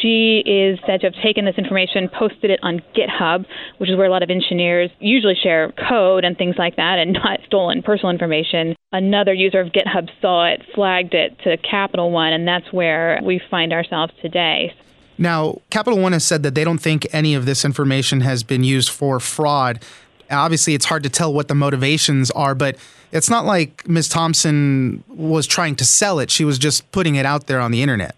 she 0.00 0.42
is 0.44 0.78
said 0.86 1.00
to 1.00 1.06
have 1.06 1.22
taken 1.22 1.44
this 1.44 1.56
information, 1.56 2.08
posted 2.08 2.50
it 2.50 2.60
on 2.62 2.80
GitHub, 2.94 3.46
which 3.78 3.88
is 3.88 3.96
where 3.96 4.06
a 4.06 4.10
lot 4.10 4.22
of 4.22 4.30
engineers 4.30 4.90
usually 4.98 5.34
share 5.42 5.72
code 5.88 6.24
and 6.24 6.36
things 6.36 6.56
like 6.58 6.76
that, 6.76 6.98
and 6.98 7.12
not 7.24 7.40
stolen 7.46 7.82
personal 7.82 8.10
information. 8.10 8.76
Another 8.92 9.32
user 9.32 9.60
of 9.60 9.68
GitHub 9.68 10.08
saw 10.20 10.46
it, 10.46 10.62
flagged 10.74 11.14
it 11.14 11.38
to 11.44 11.56
Capital 11.58 12.10
One, 12.10 12.32
and 12.32 12.46
that's 12.46 12.70
where 12.72 13.20
we 13.24 13.40
find 13.50 13.72
ourselves 13.72 14.12
today. 14.20 14.74
Now, 15.18 15.60
Capital 15.70 15.98
One 15.98 16.12
has 16.12 16.24
said 16.24 16.42
that 16.42 16.54
they 16.54 16.64
don't 16.64 16.78
think 16.78 17.06
any 17.12 17.34
of 17.34 17.46
this 17.46 17.64
information 17.64 18.20
has 18.20 18.42
been 18.42 18.64
used 18.64 18.90
for 18.90 19.18
fraud. 19.18 19.82
Obviously, 20.30 20.74
it's 20.74 20.84
hard 20.84 21.02
to 21.04 21.08
tell 21.08 21.32
what 21.32 21.48
the 21.48 21.54
motivations 21.54 22.30
are, 22.32 22.54
but 22.54 22.76
it's 23.12 23.30
not 23.30 23.46
like 23.46 23.88
Ms. 23.88 24.08
Thompson 24.08 25.02
was 25.08 25.46
trying 25.46 25.76
to 25.76 25.84
sell 25.84 26.18
it. 26.18 26.30
She 26.30 26.44
was 26.44 26.58
just 26.58 26.90
putting 26.92 27.14
it 27.14 27.24
out 27.24 27.46
there 27.46 27.60
on 27.60 27.70
the 27.70 27.80
internet. 27.80 28.14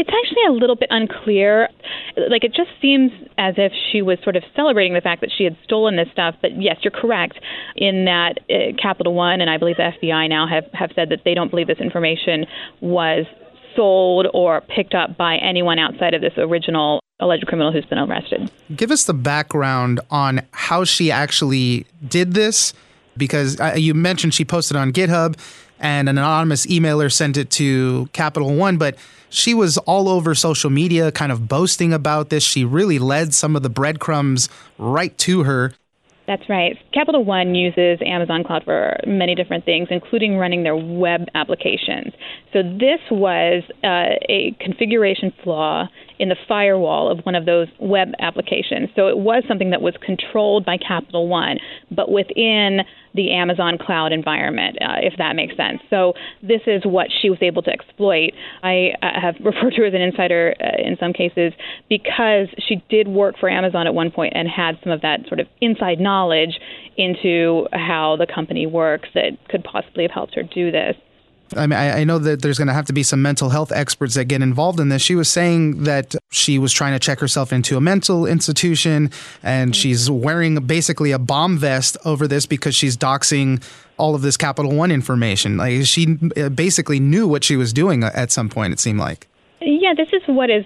It's 0.00 0.08
actually 0.08 0.44
a 0.48 0.52
little 0.52 0.76
bit 0.76 0.88
unclear. 0.90 1.68
Like, 2.16 2.42
it 2.42 2.54
just 2.54 2.70
seems 2.80 3.12
as 3.36 3.54
if 3.58 3.70
she 3.92 4.00
was 4.00 4.18
sort 4.22 4.34
of 4.34 4.42
celebrating 4.56 4.94
the 4.94 5.02
fact 5.02 5.20
that 5.20 5.30
she 5.36 5.44
had 5.44 5.58
stolen 5.62 5.96
this 5.96 6.08
stuff. 6.10 6.36
But 6.40 6.60
yes, 6.60 6.78
you're 6.80 6.90
correct 6.90 7.38
in 7.76 8.06
that 8.06 8.38
uh, 8.48 8.72
Capital 8.80 9.12
One 9.12 9.42
and 9.42 9.50
I 9.50 9.58
believe 9.58 9.76
the 9.76 9.92
FBI 10.02 10.30
now 10.30 10.46
have, 10.48 10.64
have 10.72 10.90
said 10.94 11.10
that 11.10 11.20
they 11.26 11.34
don't 11.34 11.50
believe 11.50 11.66
this 11.66 11.80
information 11.80 12.46
was 12.80 13.26
sold 13.76 14.26
or 14.32 14.62
picked 14.62 14.94
up 14.94 15.18
by 15.18 15.36
anyone 15.36 15.78
outside 15.78 16.14
of 16.14 16.22
this 16.22 16.32
original 16.38 17.00
alleged 17.20 17.46
criminal 17.46 17.70
who's 17.70 17.84
been 17.84 17.98
arrested. 17.98 18.50
Give 18.74 18.90
us 18.90 19.04
the 19.04 19.12
background 19.12 20.00
on 20.10 20.40
how 20.52 20.84
she 20.84 21.10
actually 21.10 21.86
did 22.08 22.32
this, 22.32 22.72
because 23.18 23.60
uh, 23.60 23.74
you 23.76 23.92
mentioned 23.92 24.32
she 24.32 24.46
posted 24.46 24.78
on 24.78 24.92
GitHub 24.92 25.36
and 25.80 26.08
an 26.08 26.18
anonymous 26.18 26.66
emailer 26.66 27.10
sent 27.12 27.36
it 27.36 27.50
to 27.52 28.08
Capital 28.12 28.54
One, 28.54 28.76
but 28.78 28.96
she 29.30 29.54
was 29.54 29.78
all 29.78 30.08
over 30.08 30.34
social 30.34 30.70
media 30.70 31.10
kind 31.10 31.32
of 31.32 31.48
boasting 31.48 31.92
about 31.92 32.28
this. 32.28 32.42
She 32.44 32.64
really 32.64 32.98
led 32.98 33.32
some 33.32 33.56
of 33.56 33.62
the 33.62 33.70
breadcrumbs 33.70 34.48
right 34.78 35.16
to 35.18 35.44
her. 35.44 35.72
That's 36.26 36.48
right. 36.48 36.78
Capital 36.92 37.24
One 37.24 37.54
uses 37.56 37.98
Amazon 38.06 38.44
Cloud 38.44 38.62
for 38.64 38.96
many 39.04 39.34
different 39.34 39.64
things, 39.64 39.88
including 39.90 40.36
running 40.36 40.62
their 40.62 40.76
web 40.76 41.26
applications. 41.34 42.12
So 42.52 42.62
this 42.62 43.00
was 43.10 43.64
uh, 43.82 44.14
a 44.28 44.56
configuration 44.60 45.32
flaw 45.42 45.88
in 46.20 46.28
the 46.28 46.36
firewall 46.46 47.10
of 47.10 47.24
one 47.24 47.34
of 47.34 47.46
those 47.46 47.66
web 47.80 48.08
applications. 48.18 48.90
So 48.94 49.08
it 49.08 49.16
was 49.16 49.42
something 49.48 49.70
that 49.70 49.80
was 49.80 49.94
controlled 50.04 50.66
by 50.66 50.76
Capital 50.76 51.28
One, 51.28 51.58
but 51.90 52.12
within 52.12 52.80
the 53.14 53.32
Amazon 53.32 53.78
cloud 53.80 54.12
environment, 54.12 54.76
uh, 54.82 55.00
if 55.00 55.14
that 55.16 55.34
makes 55.34 55.56
sense. 55.56 55.80
So 55.88 56.12
this 56.42 56.60
is 56.66 56.82
what 56.84 57.08
she 57.22 57.30
was 57.30 57.38
able 57.40 57.62
to 57.62 57.70
exploit. 57.70 58.32
I 58.62 58.90
uh, 59.02 59.18
have 59.18 59.36
referred 59.44 59.70
to 59.70 59.76
her 59.78 59.86
as 59.86 59.94
an 59.94 60.02
insider 60.02 60.54
uh, 60.60 60.86
in 60.86 60.98
some 61.00 61.14
cases 61.14 61.54
because 61.88 62.48
she 62.68 62.84
did 62.90 63.08
work 63.08 63.36
for 63.40 63.48
Amazon 63.48 63.86
at 63.86 63.94
one 63.94 64.10
point 64.10 64.34
and 64.36 64.46
had 64.46 64.78
some 64.84 64.92
of 64.92 65.00
that 65.00 65.20
sort 65.26 65.40
of 65.40 65.46
inside 65.62 66.00
knowledge 66.00 66.60
into 66.98 67.66
how 67.72 68.16
the 68.18 68.26
company 68.26 68.66
works 68.66 69.08
that 69.14 69.38
could 69.48 69.64
possibly 69.64 70.04
have 70.04 70.12
helped 70.12 70.34
her 70.34 70.42
do 70.42 70.70
this. 70.70 70.96
I 71.56 71.66
mean, 71.66 71.78
I, 71.78 72.00
I 72.00 72.04
know 72.04 72.18
that 72.18 72.42
there's 72.42 72.58
going 72.58 72.68
to 72.68 72.74
have 72.74 72.86
to 72.86 72.92
be 72.92 73.02
some 73.02 73.22
mental 73.22 73.48
health 73.48 73.72
experts 73.72 74.14
that 74.14 74.26
get 74.26 74.42
involved 74.42 74.78
in 74.80 74.88
this. 74.88 75.02
She 75.02 75.14
was 75.14 75.28
saying 75.28 75.84
that 75.84 76.14
she 76.30 76.58
was 76.58 76.72
trying 76.72 76.92
to 76.92 76.98
check 76.98 77.18
herself 77.18 77.52
into 77.52 77.76
a 77.76 77.80
mental 77.80 78.26
institution 78.26 79.10
and 79.42 79.74
she's 79.74 80.10
wearing 80.10 80.56
basically 80.66 81.10
a 81.12 81.18
bomb 81.18 81.58
vest 81.58 81.96
over 82.04 82.28
this 82.28 82.46
because 82.46 82.74
she's 82.74 82.96
doxing 82.96 83.62
all 83.96 84.14
of 84.14 84.22
this 84.22 84.36
Capital 84.36 84.74
One 84.74 84.90
information. 84.90 85.56
Like 85.56 85.84
she 85.86 86.18
uh, 86.36 86.48
basically 86.48 87.00
knew 87.00 87.26
what 87.28 87.44
she 87.44 87.56
was 87.56 87.72
doing 87.72 88.02
at 88.02 88.30
some 88.30 88.48
point, 88.48 88.72
it 88.72 88.80
seemed 88.80 88.98
like. 88.98 89.26
Yeah, 89.62 89.92
this 89.94 90.08
is 90.12 90.22
what 90.26 90.48
is 90.48 90.64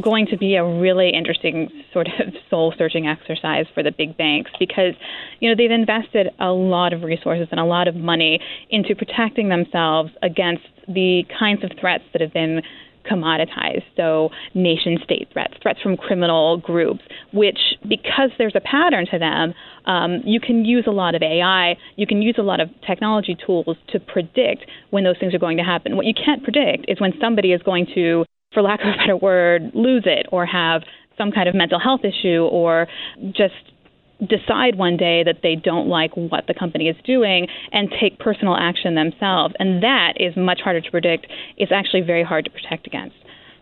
going 0.00 0.26
to 0.26 0.36
be 0.36 0.54
a 0.54 0.64
really 0.64 1.10
interesting 1.10 1.70
sort 1.92 2.06
of 2.06 2.34
soul 2.50 2.72
searching 2.78 3.08
exercise 3.08 3.66
for 3.74 3.82
the 3.82 3.90
big 3.90 4.16
banks 4.16 4.50
because, 4.60 4.94
you 5.40 5.48
know, 5.48 5.56
they've 5.56 5.72
invested 5.72 6.28
a 6.38 6.52
lot 6.52 6.92
of 6.92 7.02
resources 7.02 7.48
and 7.50 7.58
a 7.58 7.64
lot 7.64 7.88
of 7.88 7.96
money 7.96 8.38
into 8.70 8.94
protecting 8.94 9.48
themselves 9.48 10.12
against 10.22 10.64
the 10.86 11.24
kinds 11.36 11.64
of 11.64 11.72
threats 11.80 12.04
that 12.12 12.20
have 12.20 12.32
been 12.32 12.62
commoditized. 13.10 13.84
So, 13.96 14.30
nation 14.54 14.98
state 15.04 15.28
threats, 15.32 15.54
threats 15.62 15.80
from 15.80 15.96
criminal 15.96 16.58
groups, 16.58 17.02
which, 17.32 17.58
because 17.88 18.30
there's 18.38 18.54
a 18.54 18.60
pattern 18.60 19.06
to 19.10 19.18
them, 19.18 19.54
um, 19.86 20.20
you 20.24 20.40
can 20.40 20.64
use 20.64 20.84
a 20.86 20.90
lot 20.92 21.14
of 21.14 21.22
AI, 21.22 21.76
you 21.96 22.06
can 22.06 22.22
use 22.22 22.36
a 22.38 22.42
lot 22.42 22.60
of 22.60 22.68
technology 22.86 23.36
tools 23.44 23.76
to 23.88 24.00
predict 24.00 24.66
when 24.90 25.04
those 25.04 25.16
things 25.18 25.34
are 25.34 25.38
going 25.38 25.56
to 25.56 25.64
happen. 25.64 25.96
What 25.96 26.06
you 26.06 26.14
can't 26.14 26.42
predict 26.42 26.86
is 26.88 27.00
when 27.00 27.12
somebody 27.20 27.52
is 27.52 27.62
going 27.62 27.86
to, 27.94 28.24
for 28.52 28.62
lack 28.62 28.80
of 28.80 28.88
a 28.88 28.96
better 28.98 29.16
word, 29.16 29.72
lose 29.74 30.04
it 30.06 30.26
or 30.30 30.46
have 30.46 30.82
some 31.18 31.30
kind 31.32 31.48
of 31.48 31.54
mental 31.54 31.78
health 31.78 32.00
issue 32.04 32.48
or 32.50 32.86
just 33.32 33.54
decide 34.26 34.76
one 34.76 34.96
day 34.96 35.22
that 35.24 35.40
they 35.42 35.54
don't 35.54 35.88
like 35.88 36.16
what 36.16 36.46
the 36.46 36.54
company 36.54 36.88
is 36.88 36.96
doing 37.04 37.48
and 37.72 37.92
take 38.00 38.18
personal 38.18 38.56
action 38.56 38.94
themselves. 38.94 39.54
And 39.58 39.82
that 39.82 40.14
is 40.16 40.36
much 40.36 40.60
harder 40.60 40.80
to 40.80 40.90
predict. 40.90 41.26
It's 41.56 41.72
actually 41.72 42.02
very 42.02 42.22
hard 42.22 42.44
to 42.44 42.50
protect 42.50 42.86
against. 42.86 43.16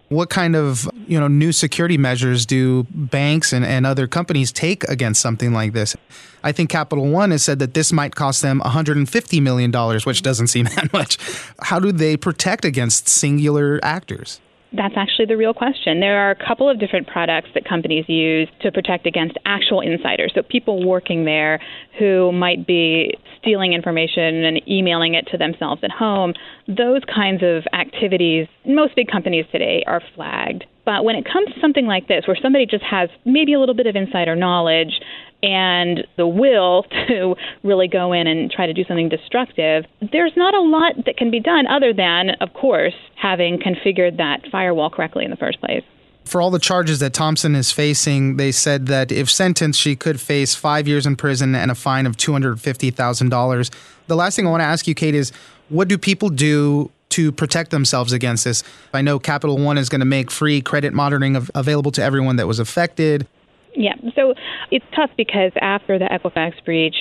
What 0.09 0.29
kind 0.29 0.57
of 0.57 0.91
you 1.07 1.21
know 1.21 1.29
new 1.29 1.53
security 1.53 1.97
measures 1.97 2.45
do 2.45 2.85
banks 2.91 3.53
and, 3.53 3.65
and 3.65 3.87
other 3.87 4.09
companies 4.09 4.51
take 4.51 4.83
against 4.85 5.21
something 5.21 5.53
like 5.53 5.73
this? 5.73 5.97
I 6.43 6.51
think 6.51 6.69
Capital 6.69 7.09
One 7.09 7.31
has 7.31 7.45
said 7.45 7.61
that 7.61 7.75
this 7.75 7.93
might 7.93 8.17
cost 8.17 8.43
them 8.43 8.61
$150 8.61 9.41
million, 9.41 9.71
which 10.01 10.23
doesn't 10.23 10.49
seem 10.49 10.65
that 10.77 10.93
much. 10.93 11.17
How 11.61 11.79
do 11.79 11.93
they 11.93 12.17
protect 12.17 12.65
against 12.65 13.09
singular 13.09 13.79
actors? 13.85 14.41
That's 14.73 14.95
actually 14.97 15.27
the 15.27 15.37
real 15.37 15.53
question. 15.53 15.99
There 15.99 16.21
are 16.21 16.31
a 16.31 16.37
couple 16.37 16.69
of 16.69 16.79
different 16.79 17.09
products 17.09 17.49
that 17.55 17.65
companies 17.65 18.05
use 18.09 18.49
to 18.61 18.71
protect 18.71 19.05
against 19.05 19.37
actual 19.45 19.81
insiders. 19.81 20.33
So 20.35 20.43
people 20.43 20.87
working 20.87 21.25
there 21.25 21.61
who 21.99 22.31
might 22.31 22.67
be 22.67 23.15
stealing 23.41 23.73
information 23.73 24.45
and 24.45 24.61
emailing 24.69 25.15
it 25.15 25.27
to 25.33 25.39
themselves 25.39 25.83
at 25.83 25.91
home. 25.91 26.35
Those 26.69 27.03
kinds 27.13 27.43
of 27.43 27.65
activities, 27.73 28.47
most 28.65 28.95
big 28.95 29.11
companies 29.11 29.45
today 29.51 29.83
are 29.89 30.01
flagged. 30.15 30.65
But 30.85 31.05
when 31.05 31.17
it 31.17 31.25
comes 31.25 31.49
to 31.53 31.61
something 31.61 31.87
like 31.87 32.09
this, 32.09 32.25
where 32.27 32.39
somebody 32.41 32.67
just 32.67 32.85
has 32.85 33.11
maybe 33.25 33.55
a 33.55 33.61
little 33.61 33.75
bit 33.75 33.87
of 33.87 33.97
insider 33.97 34.37
knowledge 34.37 35.01
and 35.43 36.07
the 36.17 36.27
will 36.27 36.83
to 37.09 37.35
really 37.63 37.89
go 37.89 38.13
in 38.13 38.27
and 38.27 38.51
try 38.51 38.67
to 38.67 38.73
do 38.73 38.85
something 38.85 39.09
destructive, 39.09 39.85
there's 40.13 40.33
not 40.37 40.55
a 40.55 40.61
lot 40.61 41.05
that 41.07 41.17
can 41.17 41.31
be 41.31 41.41
done 41.41 41.67
other 41.67 41.93
than, 41.93 42.31
of 42.41 42.53
course, 42.53 42.95
having 43.17 43.59
configured 43.59 44.17
that 44.17 44.41
firewall 44.51 44.91
correctly 44.91 45.25
in 45.25 45.31
the 45.31 45.37
first 45.37 45.61
place. 45.61 45.85
For 46.25 46.41
all 46.41 46.51
the 46.51 46.59
charges 46.59 47.01
that 47.01 47.13
Thompson 47.13 47.57
is 47.57 47.73
facing, 47.73 48.37
they 48.37 48.53
said 48.53 48.87
that 48.87 49.11
if 49.11 49.31
sentenced, 49.31 49.81
she 49.81 49.97
could 49.97 50.21
face 50.21 50.55
five 50.55 50.87
years 50.87 51.07
in 51.07 51.17
prison 51.17 51.55
and 51.55 51.71
a 51.71 51.75
fine 51.75 52.07
of 52.07 52.17
$250,000. 52.17 53.71
The 54.07 54.17
last 54.17 54.37
thing 54.37 54.47
I 54.47 54.51
want 54.51 54.61
to 54.61 54.67
ask 54.67 54.87
you, 54.87 54.95
Kate, 54.95 55.15
is 55.15 55.33
what 55.71 55.89
do 55.89 55.99
people 55.99 56.29
do 56.29 56.91
to 57.11 57.33
protect 57.33 57.71
themselves 57.71 58.13
against 58.13 58.45
this? 58.45 58.63
I 58.95 59.03
know 59.03 59.19
Capital 59.19 59.59
One 59.59 59.79
is 59.79 59.89
going 59.89 60.01
to 60.01 60.07
make 60.07 60.31
free 60.31 60.61
credit 60.61 60.93
monitoring 60.93 61.37
av- 61.37 61.51
available 61.55 61.91
to 61.93 62.03
everyone 62.03 62.37
that 62.37 62.47
was 62.47 62.61
affected. 62.61 63.27
Yeah, 63.75 63.95
so 64.17 64.35
it's 64.71 64.85
tough 64.95 65.11
because 65.17 65.53
after 65.61 65.99
the 65.99 66.07
Equifax 66.07 66.65
breach, 66.65 66.97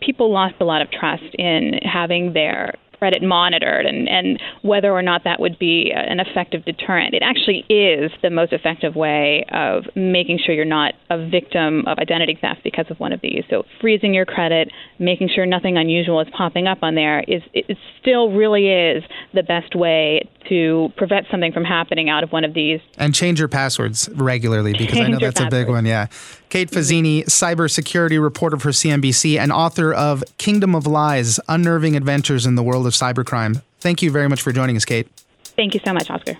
people 0.00 0.32
lost 0.32 0.54
a 0.60 0.64
lot 0.64 0.82
of 0.82 0.90
trust 0.90 1.34
in 1.34 1.74
having 1.82 2.32
their 2.32 2.74
credit 3.02 3.20
monitored 3.20 3.84
and, 3.84 4.08
and 4.08 4.40
whether 4.62 4.92
or 4.92 5.02
not 5.02 5.24
that 5.24 5.40
would 5.40 5.58
be 5.58 5.92
an 5.92 6.20
effective 6.20 6.64
deterrent. 6.64 7.14
It 7.14 7.22
actually 7.24 7.64
is 7.68 8.12
the 8.22 8.30
most 8.30 8.52
effective 8.52 8.94
way 8.94 9.44
of 9.50 9.86
making 9.96 10.38
sure 10.38 10.54
you're 10.54 10.64
not 10.64 10.94
a 11.10 11.18
victim 11.28 11.82
of 11.88 11.98
identity 11.98 12.38
theft 12.40 12.60
because 12.62 12.86
of 12.90 13.00
one 13.00 13.12
of 13.12 13.20
these. 13.20 13.42
So 13.50 13.64
freezing 13.80 14.14
your 14.14 14.24
credit, 14.24 14.70
making 15.00 15.30
sure 15.34 15.46
nothing 15.46 15.76
unusual 15.76 16.20
is 16.20 16.28
popping 16.30 16.68
up 16.68 16.78
on 16.82 16.94
there 16.94 17.24
is 17.26 17.42
it 17.52 17.76
still 18.00 18.30
really 18.30 18.68
is 18.68 19.02
the 19.34 19.42
best 19.42 19.74
way 19.74 20.28
to 20.48 20.92
prevent 20.96 21.26
something 21.28 21.52
from 21.52 21.64
happening 21.64 22.08
out 22.08 22.22
of 22.22 22.30
one 22.30 22.44
of 22.44 22.54
these. 22.54 22.78
And 22.98 23.12
change 23.12 23.40
your 23.40 23.48
passwords 23.48 24.08
regularly 24.14 24.74
because 24.74 24.92
change 24.92 25.08
I 25.08 25.10
know 25.10 25.18
that's 25.18 25.40
a 25.40 25.48
big 25.50 25.68
one. 25.68 25.86
Yeah. 25.86 26.06
Kate 26.52 26.70
Fazzini, 26.70 27.24
cybersecurity 27.24 28.22
reporter 28.22 28.58
for 28.58 28.72
CNBC 28.72 29.38
and 29.38 29.50
author 29.50 29.94
of 29.94 30.22
Kingdom 30.36 30.74
of 30.74 30.86
Lies 30.86 31.40
Unnerving 31.48 31.96
Adventures 31.96 32.44
in 32.44 32.56
the 32.56 32.62
World 32.62 32.86
of 32.86 32.92
Cybercrime. 32.92 33.62
Thank 33.80 34.02
you 34.02 34.10
very 34.10 34.28
much 34.28 34.42
for 34.42 34.52
joining 34.52 34.76
us, 34.76 34.84
Kate. 34.84 35.08
Thank 35.56 35.72
you 35.72 35.80
so 35.82 35.94
much, 35.94 36.10
Oscar. 36.10 36.36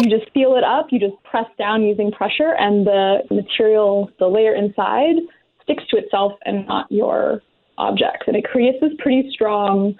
You 0.00 0.10
just 0.10 0.32
feel 0.32 0.56
it 0.56 0.64
up, 0.64 0.88
you 0.90 0.98
just 0.98 1.22
press 1.22 1.46
down 1.56 1.84
using 1.84 2.10
pressure, 2.10 2.56
and 2.58 2.84
the 2.84 3.18
material, 3.30 4.10
the 4.18 4.26
layer 4.26 4.56
inside, 4.56 5.14
sticks 5.62 5.84
to 5.90 5.98
itself 5.98 6.32
and 6.44 6.66
not 6.66 6.90
your 6.90 7.42
objects. 7.78 8.24
And 8.26 8.34
it 8.34 8.42
creates 8.42 8.78
this 8.80 8.90
pretty 8.98 9.30
strong 9.30 9.94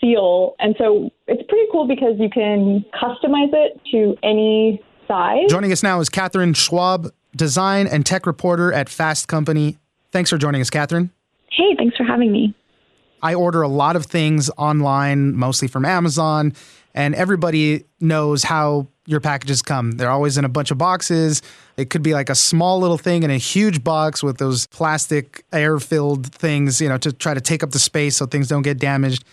seal. 0.00 0.54
And 0.60 0.76
so 0.78 1.10
it's 1.28 1.42
pretty 1.48 1.66
cool 1.72 1.86
because 1.86 2.14
you 2.18 2.30
can 2.30 2.84
customize 2.94 3.52
it 3.52 3.80
to 3.92 4.16
any 4.22 4.82
size. 5.08 5.48
Joining 5.48 5.72
us 5.72 5.82
now 5.82 6.00
is 6.00 6.08
Katharine 6.08 6.54
Schwab, 6.54 7.12
design 7.34 7.86
and 7.86 8.04
tech 8.06 8.26
reporter 8.26 8.72
at 8.72 8.88
Fast 8.88 9.28
Company. 9.28 9.78
Thanks 10.12 10.30
for 10.30 10.38
joining 10.38 10.60
us, 10.60 10.70
Katharine. 10.70 11.10
Hey, 11.50 11.74
thanks 11.76 11.96
for 11.96 12.04
having 12.04 12.32
me. 12.32 12.54
I 13.22 13.34
order 13.34 13.62
a 13.62 13.68
lot 13.68 13.96
of 13.96 14.06
things 14.06 14.50
online, 14.56 15.34
mostly 15.34 15.68
from 15.68 15.84
Amazon, 15.84 16.52
and 16.94 17.14
everybody 17.14 17.84
knows 18.00 18.44
how 18.44 18.86
your 19.06 19.20
packages 19.20 19.62
come. 19.62 19.92
They're 19.92 20.10
always 20.10 20.36
in 20.36 20.44
a 20.44 20.48
bunch 20.48 20.70
of 20.70 20.78
boxes. 20.78 21.42
It 21.76 21.90
could 21.90 22.02
be 22.02 22.12
like 22.12 22.28
a 22.28 22.34
small 22.34 22.78
little 22.78 22.98
thing 22.98 23.22
in 23.22 23.30
a 23.30 23.38
huge 23.38 23.82
box 23.82 24.22
with 24.22 24.38
those 24.38 24.66
plastic 24.66 25.44
air 25.52 25.78
filled 25.78 26.32
things, 26.32 26.80
you 26.80 26.88
know, 26.88 26.98
to 26.98 27.12
try 27.12 27.34
to 27.34 27.40
take 27.40 27.62
up 27.62 27.70
the 27.70 27.78
space 27.78 28.16
so 28.16 28.26
things 28.26 28.48
don't 28.48 28.62
get 28.62 28.78
damaged. 28.78 29.24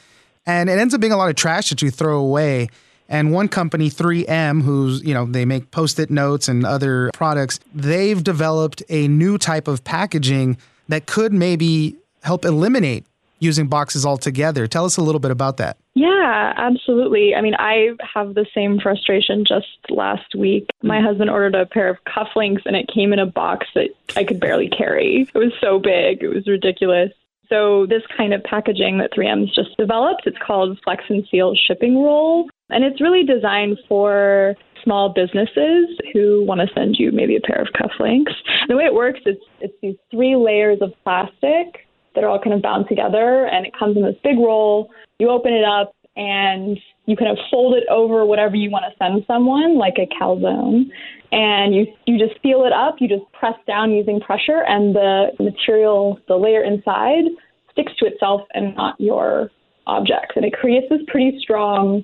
And 0.46 0.70
it 0.70 0.80
ends 0.80 0.94
up 0.94 1.02
being 1.02 1.14
a 1.14 1.18
lot 1.18 1.30
of 1.30 1.36
trash 1.36 1.70
that 1.70 1.82
you 1.82 1.90
throw 1.90 2.20
away. 2.20 2.70
And 3.10 3.32
one 3.32 3.48
company, 3.48 3.90
3M, 3.90 4.62
who's, 4.62 5.04
you 5.04 5.14
know, 5.14 5.26
they 5.26 5.46
make 5.46 5.72
post 5.72 6.00
it 6.00 6.10
notes 6.10 6.48
and 6.48 6.66
other 6.66 7.12
products, 7.14 7.60
they've 7.74 8.24
developed 8.24 8.82
a 8.90 9.08
new 9.08 9.38
type 9.38 9.68
of 9.68 9.84
packaging 9.84 10.58
that 10.88 11.06
could 11.06 11.34
maybe 11.34 11.96
help 12.24 12.46
eliminate 12.46 13.06
using 13.40 13.68
boxes 13.68 14.06
altogether. 14.06 14.68
Tell 14.68 14.86
us 14.86 14.98
a 14.98 15.02
little 15.02 15.20
bit 15.20 15.32
about 15.32 15.58
that. 15.58 15.78
Yeah, 15.96 16.54
absolutely. 16.56 17.36
I 17.36 17.42
mean, 17.42 17.56
I 17.60 17.90
have 18.14 18.34
the 18.34 18.46
same 18.56 18.80
frustration 18.80 19.44
just 19.46 19.68
last 19.90 20.34
week. 20.34 20.70
My 20.82 21.02
husband 21.02 21.30
ordered 21.30 21.54
a 21.54 21.66
pair 21.66 21.90
of 21.90 21.98
cufflinks 22.06 22.62
and 22.66 22.76
it 22.76 22.88
came 22.94 23.14
in 23.14 23.20
a 23.20 23.26
box 23.26 23.68
that 23.76 23.90
I 24.16 24.24
could 24.24 24.40
barely 24.40 24.70
carry. 24.70 25.28
It 25.34 25.38
was 25.38 25.52
so 25.62 25.78
big, 25.78 26.24
it 26.24 26.30
was 26.30 26.48
ridiculous. 26.48 27.12
So, 27.50 27.86
this 27.88 28.02
kind 28.18 28.34
of 28.34 28.44
packaging 28.44 28.98
that 29.00 29.12
3M's 29.12 29.54
just 29.54 29.78
developed, 29.78 30.24
it's 30.26 30.38
called 30.46 30.80
Flex 30.84 31.04
and 31.10 31.24
Seal 31.30 31.54
Shipping 31.68 32.02
Roll. 32.02 32.50
And 32.70 32.84
it's 32.84 33.02
really 33.02 33.24
designed 33.24 33.78
for 33.88 34.56
small 34.84 35.14
businesses 35.14 35.88
who 36.14 36.44
want 36.46 36.62
to 36.62 36.68
send 36.74 36.96
you 36.98 37.12
maybe 37.12 37.36
a 37.36 37.42
pair 37.42 37.62
of 37.62 37.68
cufflinks. 37.70 38.34
The 38.68 38.76
way 38.76 38.84
it 38.84 38.94
works 38.94 39.20
is 39.26 39.38
it's 39.62 39.74
these 39.82 39.96
three 40.12 40.36
layers 40.36 40.80
of 40.82 40.92
plastic 41.04 41.88
that 42.16 42.24
are 42.24 42.28
all 42.28 42.40
kind 42.42 42.54
of 42.54 42.62
bound 42.62 42.88
together, 42.88 43.46
and 43.46 43.66
it 43.66 43.74
comes 43.78 43.98
in 43.98 44.04
this 44.04 44.16
big 44.24 44.38
roll. 44.38 44.90
You 45.20 45.30
open 45.30 45.54
it 45.54 45.64
up, 45.64 45.94
and 46.16 46.78
you 47.06 47.18
kind 47.18 47.32
of 47.32 47.38
fold 47.50 47.76
it 47.76 47.84
over 47.90 48.26
whatever 48.26 48.56
you 48.56 48.70
want 48.70 48.86
to 48.86 48.98
send 48.98 49.24
someone, 49.26 49.78
like 49.78 49.96
a 49.98 50.08
calzone, 50.22 50.86
and 51.34 51.74
you 51.74 51.88
you 52.06 52.20
just 52.20 52.40
seal 52.44 52.64
it 52.64 52.72
up. 52.72 52.96
You 53.00 53.08
just 53.10 53.30
press 53.34 53.56
down 53.68 53.92
using 53.92 54.20
pressure, 54.20 54.64
and 54.68 54.96
the 54.96 55.32
material, 55.40 56.20
the 56.28 56.36
layer 56.36 56.64
inside, 56.64 57.26
sticks 57.72 57.92
to 57.98 58.06
itself 58.06 58.42
and 58.54 58.76
not 58.76 58.96
your 59.00 59.50
objects, 59.88 60.36
and 60.36 60.46
it 60.46 60.54
creates 60.54 60.86
this 60.90 61.02
pretty 61.08 61.40
strong 61.42 62.04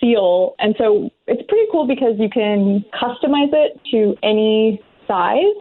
seal. 0.00 0.54
And 0.58 0.74
so 0.78 1.10
it's 1.26 1.42
pretty 1.46 1.66
cool 1.70 1.86
because 1.86 2.14
you 2.18 2.30
can 2.30 2.82
customize 2.94 3.52
it 3.52 3.78
to 3.92 4.16
any 4.22 4.80
size. 5.06 5.54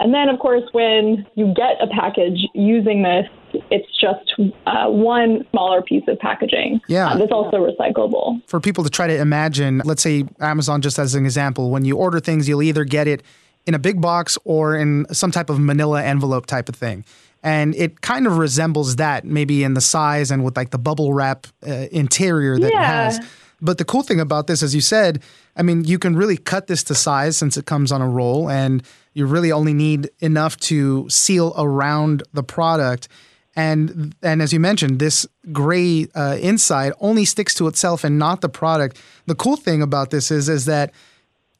And 0.00 0.12
then, 0.12 0.28
of 0.28 0.40
course, 0.40 0.64
when 0.72 1.24
you 1.36 1.54
get 1.54 1.80
a 1.80 1.86
package 1.86 2.40
using 2.54 3.04
this, 3.04 3.26
it's 3.70 3.88
just 4.00 4.34
uh, 4.66 4.86
one 4.88 5.46
smaller 5.50 5.82
piece 5.82 6.04
of 6.08 6.18
packaging 6.18 6.80
Yeah. 6.88 7.08
uh, 7.10 7.18
that's 7.18 7.32
also 7.32 7.56
recyclable. 7.58 8.40
For 8.48 8.60
people 8.60 8.84
to 8.84 8.90
try 8.90 9.06
to 9.06 9.16
imagine, 9.18 9.82
let's 9.84 10.02
say 10.02 10.24
Amazon, 10.40 10.80
just 10.82 10.98
as 10.98 11.14
an 11.14 11.24
example, 11.24 11.70
when 11.70 11.84
you 11.84 11.96
order 11.96 12.20
things, 12.20 12.48
you'll 12.48 12.62
either 12.62 12.84
get 12.84 13.06
it 13.08 13.22
in 13.66 13.74
a 13.74 13.78
big 13.78 14.00
box 14.00 14.36
or 14.44 14.76
in 14.76 15.06
some 15.12 15.30
type 15.30 15.48
of 15.50 15.58
manila 15.58 16.02
envelope 16.02 16.46
type 16.46 16.68
of 16.68 16.74
thing. 16.74 17.04
And 17.42 17.74
it 17.74 18.00
kind 18.00 18.26
of 18.26 18.38
resembles 18.38 18.96
that, 18.96 19.24
maybe 19.24 19.64
in 19.64 19.74
the 19.74 19.80
size 19.82 20.30
and 20.30 20.44
with 20.44 20.56
like 20.56 20.70
the 20.70 20.78
bubble 20.78 21.12
wrap 21.12 21.46
uh, 21.66 21.86
interior 21.92 22.58
that 22.58 22.72
Yeah. 22.72 22.80
it 22.80 22.84
has. 22.86 23.26
But 23.60 23.78
the 23.78 23.84
cool 23.84 24.02
thing 24.02 24.20
about 24.20 24.46
this, 24.46 24.62
as 24.62 24.74
you 24.74 24.80
said, 24.80 25.22
I 25.56 25.62
mean, 25.62 25.84
you 25.84 25.98
can 25.98 26.16
really 26.16 26.36
cut 26.36 26.66
this 26.66 26.82
to 26.84 26.94
size 26.94 27.36
since 27.36 27.56
it 27.56 27.64
comes 27.66 27.92
on 27.92 28.02
a 28.02 28.08
roll, 28.08 28.50
and 28.50 28.82
you 29.14 29.24
really 29.26 29.52
only 29.52 29.72
need 29.72 30.10
enough 30.20 30.56
to 30.70 31.08
seal 31.08 31.54
around 31.56 32.22
the 32.34 32.42
product. 32.42 33.08
And 33.56 34.14
and 34.22 34.42
as 34.42 34.52
you 34.52 34.60
mentioned, 34.60 34.98
this 34.98 35.26
gray 35.52 36.08
uh, 36.14 36.36
inside 36.40 36.92
only 37.00 37.24
sticks 37.24 37.54
to 37.54 37.68
itself 37.68 38.04
and 38.04 38.18
not 38.18 38.40
the 38.40 38.48
product. 38.48 38.98
The 39.26 39.34
cool 39.34 39.56
thing 39.56 39.82
about 39.82 40.10
this 40.10 40.30
is 40.30 40.48
is 40.48 40.64
that 40.64 40.92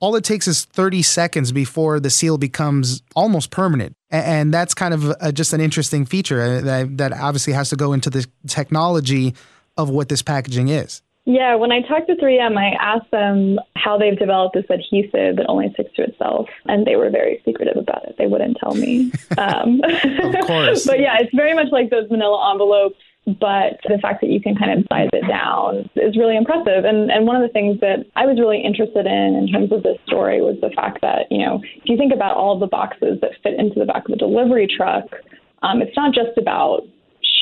all 0.01 0.17
it 0.17 0.25
takes 0.25 0.47
is 0.49 0.65
30 0.67 1.03
seconds 1.03 1.53
before 1.53 2.01
the 2.01 2.11
seal 2.11 2.37
becomes 2.37 3.03
almost 3.15 3.51
permanent. 3.51 3.95
A- 4.11 4.17
And 4.17 4.53
that's 4.53 4.75
kind 4.75 4.93
of 4.93 5.11
uh 5.21 5.33
just 5.33 5.53
an 5.53 5.61
interesting 5.61 6.05
feature 6.07 6.43
uh, 6.43 6.61
that, 6.63 6.99
that 6.99 7.13
obviously 7.13 7.53
has 7.53 7.69
to 7.71 7.77
go 7.77 7.93
into 7.93 8.11
the 8.11 8.27
technology 8.49 9.35
of 9.77 9.89
what 9.89 10.09
this 10.09 10.23
packaging 10.23 10.69
is. 10.69 11.01
Yeah, 11.27 11.55
when 11.55 11.73
I 11.73 11.81
talked 11.81 12.07
to 12.09 12.17
3M, 12.17 12.59
I 12.59 12.77
asked 12.79 13.11
them 13.11 13.59
how 13.77 13.97
they've 13.97 14.19
developed 14.19 14.55
this 14.55 14.69
adhesive 14.69 15.37
that 15.37 15.47
only 15.49 15.73
sticks 15.73 15.95
to 15.97 16.03
itself, 16.03 16.49
and 16.67 16.87
they 16.87 16.97
were 16.97 17.09
very 17.09 17.41
secretive 17.47 17.79
about 17.79 18.05
it. 18.05 18.17
They 18.19 18.27
wouldn't 18.27 18.59
tell 18.59 18.75
me. 18.75 19.13
Um, 19.37 19.81
Of 19.85 20.47
course. 20.47 20.87
but 20.87 21.01
yeah, 21.01 21.19
it's 21.19 21.35
very 21.35 21.55
much 21.55 21.67
like 21.73 21.91
those 21.91 22.09
manila 22.09 22.53
envelopes, 22.53 22.97
but 23.27 23.81
the 23.89 23.99
fact 24.01 24.21
that 24.21 24.31
you 24.31 24.41
can 24.41 24.55
kind 24.55 24.79
of 24.79 24.87
size 24.89 25.09
it 25.13 25.27
down 25.27 25.91
is 25.97 26.17
really 26.17 26.37
impressive. 26.37 26.85
And 26.85 27.11
and 27.11 27.27
one 27.27 27.37
of 27.37 27.43
the 27.43 27.53
things 27.53 27.81
that 27.81 28.07
I 28.17 28.27
was 28.27 28.39
really 28.39 28.63
interested 28.63 29.07
in 29.07 29.35
in 29.35 29.49
terms 29.51 29.73
of 29.73 29.83
this 29.83 29.99
story 30.07 30.41
was 30.41 30.57
the 30.61 30.71
fact 30.71 31.01
that 31.03 31.27
you 31.31 31.45
know 31.45 31.61
if 31.63 31.83
you 31.87 31.97
think 31.97 32.13
about 32.13 32.37
all 32.37 32.55
of 32.55 32.61
the 32.61 32.67
boxes 32.67 33.19
that 33.23 33.33
fit 33.43 33.59
into 33.59 33.81
the 33.81 33.87
back 33.87 34.07
of 34.09 34.15
a 34.15 34.17
delivery 34.17 34.69
truck, 34.69 35.05
um, 35.63 35.83
it's 35.83 35.97
not 35.97 36.15
just 36.15 36.39
about 36.39 36.83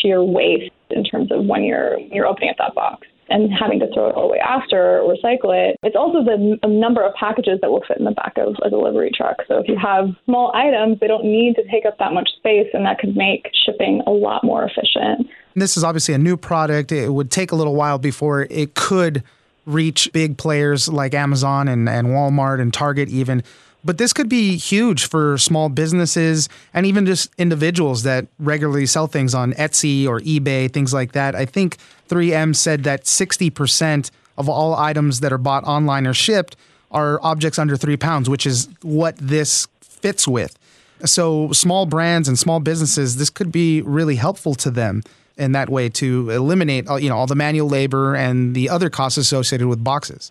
sheer 0.01 0.25
waste 0.25 0.73
in 0.91 1.05
terms 1.05 1.31
of 1.31 1.45
when 1.45 1.63
you're 1.63 1.99
you're 1.99 2.27
opening 2.27 2.51
up 2.51 2.57
that 2.59 2.75
box 2.75 3.07
and 3.33 3.51
having 3.53 3.81
to 3.81 3.93
throw 3.93 4.11
it 4.11 4.15
away 4.17 4.39
after 4.39 5.01
or 5.01 5.15
recycle 5.15 5.51
it. 5.53 5.77
It's 5.83 5.97
also 5.97 6.23
the 6.23 6.59
n- 6.63 6.81
number 6.81 7.03
of 7.05 7.15
packages 7.15 7.59
that 7.63 7.71
will 7.71 7.83
fit 7.89 7.99
in 7.99 8.05
the 8.05 8.13
back 8.13 8.37
of 8.37 8.55
a 8.63 8.71
delivery 8.71 9.11
truck. 9.15 9.37
So 9.49 9.59
if 9.59 9.69
you 9.69 9.77
have 9.79 10.11
small 10.27 10.53
items, 10.55 11.01
they 11.01 11.09
don't 11.09 11.25
need 11.25 11.57
to 11.57 11.65
take 11.71 11.87
up 11.87 11.99
that 11.99 12.13
much 12.13 12.29
space, 12.37 12.69
and 12.73 12.85
that 12.85 12.99
could 12.99 13.17
make 13.17 13.49
shipping 13.65 14.03
a 14.07 14.11
lot 14.11 14.45
more 14.45 14.65
efficient. 14.65 15.29
This 15.55 15.77
is 15.77 15.85
obviously 15.85 16.15
a 16.15 16.19
new 16.19 16.37
product. 16.37 16.93
It 16.93 17.13
would 17.13 17.31
take 17.31 17.53
a 17.53 17.57
little 17.57 17.75
while 17.75 17.99
before 17.99 18.47
it 18.51 18.75
could 18.75 19.23
reach 19.67 20.13
big 20.13 20.39
players 20.39 20.89
like 20.89 21.15
Amazon 21.15 21.69
and, 21.69 21.89
and 21.89 22.09
Walmart 22.09 22.61
and 22.61 22.73
Target, 22.73 23.09
even. 23.09 23.43
But 23.85 23.99
this 23.99 24.13
could 24.13 24.29
be 24.29 24.57
huge 24.57 25.09
for 25.09 25.37
small 25.39 25.69
businesses 25.69 26.49
and 26.73 26.87
even 26.87 27.05
just 27.05 27.31
individuals 27.37 28.05
that 28.05 28.27
regularly 28.39 28.87
sell 28.87 29.09
things 29.09 29.35
on 29.35 29.53
Etsy 29.55 30.07
or 30.07 30.21
eBay, 30.21 30.73
things 30.73 30.95
like 30.95 31.13
that. 31.13 31.35
I 31.35 31.47
think 31.47 31.79
3M 32.09 32.55
said 32.55 32.85
that 32.85 33.05
60% 33.05 34.11
of 34.39 34.49
all 34.49 34.75
items 34.75 35.21
that 35.21 35.33
are 35.33 35.39
bought 35.39 35.65
online 35.65 36.07
or 36.07 36.15
shipped 36.15 36.57
are 36.91 37.19
objects 37.23 37.59
under 37.59 37.77
three 37.77 37.97
pounds, 37.97 38.29
which 38.29 38.47
is 38.47 38.69
what 38.83 39.17
this 39.17 39.67
fits 39.81 40.29
with. 40.29 40.57
So 41.05 41.51
small 41.53 41.87
brands 41.87 42.29
and 42.29 42.39
small 42.39 42.61
businesses, 42.61 43.17
this 43.17 43.31
could 43.31 43.51
be 43.51 43.83
really 43.83 44.17
helpful 44.17 44.55
to 44.57 44.71
them 44.71 45.03
in 45.37 45.53
that 45.53 45.69
way 45.69 45.89
to 45.89 46.31
eliminate, 46.31 46.89
uh, 46.89 46.97
you 46.97 47.09
know, 47.09 47.17
all 47.17 47.27
the 47.27 47.35
manual 47.35 47.69
labor 47.69 48.15
and 48.15 48.55
the 48.55 48.69
other 48.69 48.91
costs 48.91 49.19
associated 49.19 49.67
with 49.67 49.83
boxes. 49.83 50.31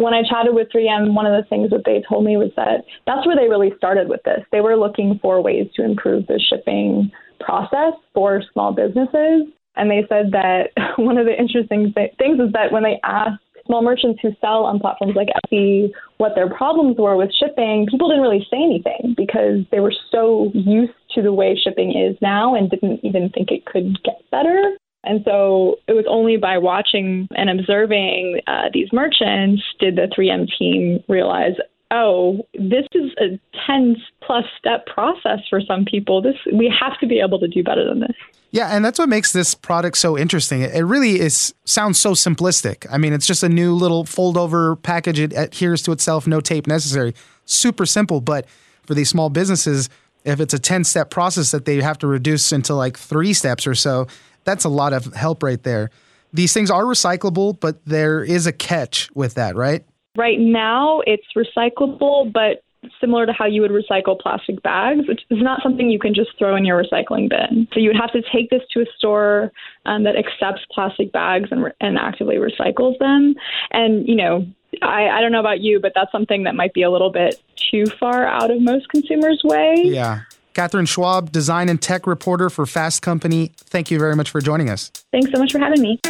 When 0.00 0.14
I 0.14 0.22
chatted 0.22 0.54
with 0.54 0.68
3M, 0.74 1.12
one 1.12 1.26
of 1.26 1.36
the 1.36 1.46
things 1.48 1.68
that 1.70 1.84
they 1.84 2.02
told 2.08 2.24
me 2.24 2.38
was 2.38 2.50
that 2.56 2.84
that's 3.06 3.26
where 3.26 3.36
they 3.36 3.48
really 3.48 3.70
started 3.76 4.08
with 4.08 4.22
this. 4.24 4.40
They 4.50 4.62
were 4.62 4.76
looking 4.76 5.18
for 5.20 5.42
ways 5.42 5.68
to 5.76 5.84
improve 5.84 6.26
the 6.26 6.40
shipping 6.40 7.12
process 7.38 7.92
for 8.14 8.42
small 8.54 8.72
businesses. 8.72 9.52
And 9.76 9.90
they 9.90 10.06
said 10.08 10.32
that 10.32 10.72
one 10.96 11.18
of 11.18 11.26
the 11.26 11.38
interesting 11.38 11.92
th- 11.94 12.16
things 12.16 12.40
is 12.40 12.50
that 12.52 12.72
when 12.72 12.82
they 12.82 12.98
asked 13.04 13.44
small 13.66 13.82
merchants 13.82 14.20
who 14.22 14.30
sell 14.40 14.64
on 14.64 14.80
platforms 14.80 15.14
like 15.14 15.28
Etsy 15.36 15.90
what 16.16 16.32
their 16.34 16.48
problems 16.48 16.96
were 16.96 17.16
with 17.16 17.30
shipping, 17.38 17.86
people 17.90 18.08
didn't 18.08 18.22
really 18.22 18.46
say 18.50 18.56
anything 18.56 19.14
because 19.14 19.68
they 19.70 19.80
were 19.80 19.94
so 20.10 20.50
used 20.54 20.96
to 21.14 21.20
the 21.20 21.32
way 21.32 21.54
shipping 21.62 21.92
is 21.92 22.16
now 22.22 22.54
and 22.54 22.70
didn't 22.70 23.00
even 23.04 23.28
think 23.28 23.50
it 23.50 23.66
could 23.66 24.02
get 24.02 24.16
better. 24.30 24.76
And 25.04 25.22
so 25.24 25.76
it 25.88 25.92
was 25.92 26.04
only 26.08 26.36
by 26.36 26.58
watching 26.58 27.28
and 27.34 27.48
observing 27.48 28.40
uh, 28.46 28.68
these 28.72 28.88
merchants 28.92 29.62
did 29.78 29.96
the 29.96 30.08
3M 30.16 30.46
team 30.58 31.02
realize, 31.08 31.54
oh, 31.90 32.46
this 32.54 32.86
is 32.92 33.10
a 33.18 33.40
10 33.66 33.96
plus 34.22 34.44
step 34.58 34.86
process 34.86 35.40
for 35.48 35.60
some 35.60 35.84
people. 35.84 36.20
This 36.20 36.36
we 36.52 36.72
have 36.80 36.98
to 37.00 37.06
be 37.06 37.20
able 37.20 37.38
to 37.40 37.48
do 37.48 37.62
better 37.62 37.84
than 37.84 38.00
this. 38.00 38.16
Yeah, 38.52 38.74
and 38.74 38.84
that's 38.84 38.98
what 38.98 39.08
makes 39.08 39.32
this 39.32 39.54
product 39.54 39.96
so 39.96 40.18
interesting. 40.18 40.62
It 40.62 40.80
really 40.80 41.20
is 41.20 41.54
sounds 41.64 41.98
so 41.98 42.12
simplistic. 42.12 42.86
I 42.90 42.98
mean, 42.98 43.12
it's 43.12 43.26
just 43.26 43.42
a 43.42 43.48
new 43.48 43.74
little 43.74 44.04
fold 44.04 44.36
over 44.36 44.76
package. 44.76 45.20
It 45.20 45.32
adheres 45.32 45.82
to 45.82 45.92
itself, 45.92 46.26
no 46.26 46.40
tape 46.40 46.66
necessary. 46.66 47.14
Super 47.44 47.86
simple, 47.86 48.20
but 48.20 48.46
for 48.82 48.94
these 48.94 49.08
small 49.08 49.30
businesses, 49.30 49.88
if 50.24 50.40
it's 50.40 50.52
a 50.52 50.58
10 50.58 50.84
step 50.84 51.10
process 51.10 51.52
that 51.52 51.64
they 51.64 51.80
have 51.80 51.98
to 51.98 52.06
reduce 52.06 52.52
into 52.52 52.74
like 52.74 52.98
three 52.98 53.32
steps 53.32 53.66
or 53.66 53.74
so, 53.74 54.06
that's 54.44 54.64
a 54.64 54.68
lot 54.68 54.92
of 54.92 55.12
help 55.14 55.42
right 55.42 55.62
there. 55.62 55.90
These 56.32 56.52
things 56.52 56.70
are 56.70 56.84
recyclable, 56.84 57.58
but 57.58 57.84
there 57.84 58.22
is 58.22 58.46
a 58.46 58.52
catch 58.52 59.10
with 59.14 59.34
that, 59.34 59.56
right? 59.56 59.84
Right 60.16 60.38
now, 60.38 61.00
it's 61.06 61.26
recyclable, 61.36 62.32
but 62.32 62.62
similar 63.00 63.26
to 63.26 63.32
how 63.32 63.46
you 63.46 63.60
would 63.60 63.70
recycle 63.70 64.18
plastic 64.18 64.62
bags, 64.62 65.06
which 65.06 65.22
is 65.30 65.42
not 65.42 65.62
something 65.62 65.90
you 65.90 65.98
can 65.98 66.14
just 66.14 66.30
throw 66.38 66.56
in 66.56 66.64
your 66.64 66.82
recycling 66.82 67.28
bin. 67.28 67.68
So 67.72 67.80
you 67.80 67.90
would 67.90 68.00
have 68.00 68.12
to 68.12 68.22
take 68.32 68.50
this 68.50 68.62
to 68.72 68.80
a 68.80 68.86
store 68.96 69.52
um, 69.84 70.04
that 70.04 70.16
accepts 70.16 70.64
plastic 70.72 71.12
bags 71.12 71.48
and, 71.50 71.64
re- 71.64 71.72
and 71.80 71.98
actively 71.98 72.36
recycles 72.36 72.98
them. 72.98 73.34
And, 73.70 74.08
you 74.08 74.16
know, 74.16 74.46
I, 74.82 75.08
I 75.08 75.20
don't 75.20 75.32
know 75.32 75.40
about 75.40 75.60
you, 75.60 75.80
but 75.80 75.92
that's 75.94 76.10
something 76.12 76.44
that 76.44 76.54
might 76.54 76.72
be 76.72 76.82
a 76.82 76.90
little 76.90 77.10
bit 77.10 77.42
too 77.56 77.86
far 77.98 78.26
out 78.26 78.50
of 78.50 78.62
most 78.62 78.88
consumers' 78.88 79.42
way. 79.44 79.74
Yeah. 79.84 80.20
Katharine 80.54 80.86
Schwab, 80.86 81.32
design 81.32 81.68
and 81.68 81.80
tech 81.80 82.06
reporter 82.06 82.50
for 82.50 82.66
Fast 82.66 83.02
Company. 83.02 83.52
Thank 83.56 83.90
you 83.90 83.98
very 83.98 84.16
much 84.16 84.30
for 84.30 84.40
joining 84.40 84.68
us. 84.68 84.90
Thanks 85.12 85.30
so 85.32 85.38
much 85.38 85.52
for 85.52 85.58
having 85.58 85.80
me. 85.80 86.00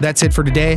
That's 0.00 0.22
it 0.22 0.32
for 0.32 0.44
today. 0.44 0.76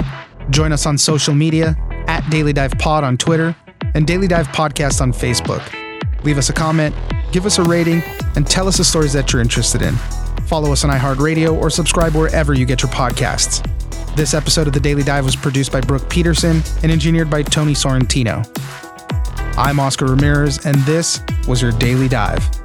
Join 0.50 0.72
us 0.72 0.86
on 0.86 0.98
social 0.98 1.34
media 1.36 1.76
at 2.08 2.28
Daily 2.30 2.54
Dive 2.54 2.72
Pod 2.80 3.04
on 3.04 3.17
Twitter 3.17 3.56
and 3.93 4.08
Daily 4.08 4.28
Dive 4.28 4.48
Podcast 4.48 5.02
on 5.02 5.12
Facebook. 5.12 5.63
Leave 6.24 6.38
us 6.38 6.50
a 6.50 6.54
comment, 6.54 6.95
give 7.32 7.45
us 7.45 7.60
a 7.60 7.63
rating, 7.63 8.02
and 8.36 8.48
tell 8.48 8.67
us 8.67 8.78
the 8.78 8.84
stories 8.84 9.13
that 9.13 9.32
you're 9.32 9.41
interested 9.41 9.82
in. 9.82 9.95
Follow 10.48 10.72
us 10.72 10.84
on 10.84 10.89
iHeartRadio 10.89 11.54
or 11.54 11.69
subscribe 11.69 12.15
wherever 12.15 12.54
you 12.54 12.65
get 12.65 12.82
your 12.82 12.91
podcasts. 12.91 13.63
This 14.19 14.34
episode 14.34 14.67
of 14.67 14.73
The 14.73 14.82
Daily 14.82 15.01
Dive 15.01 15.23
was 15.23 15.38
produced 15.38 15.71
by 15.71 15.79
Brooke 15.79 16.10
Peterson 16.10 16.62
and 16.84 16.91
engineered 16.91 17.29
by 17.29 17.41
Tony 17.41 17.71
Sorrentino. 17.71 18.45
I'm 19.58 19.79
Oscar 19.79 20.08
Ramirez, 20.08 20.65
and 20.65 20.75
this 20.79 21.21
was 21.47 21.62
your 21.62 21.71
Daily 21.71 22.10
Dive. 22.10 22.59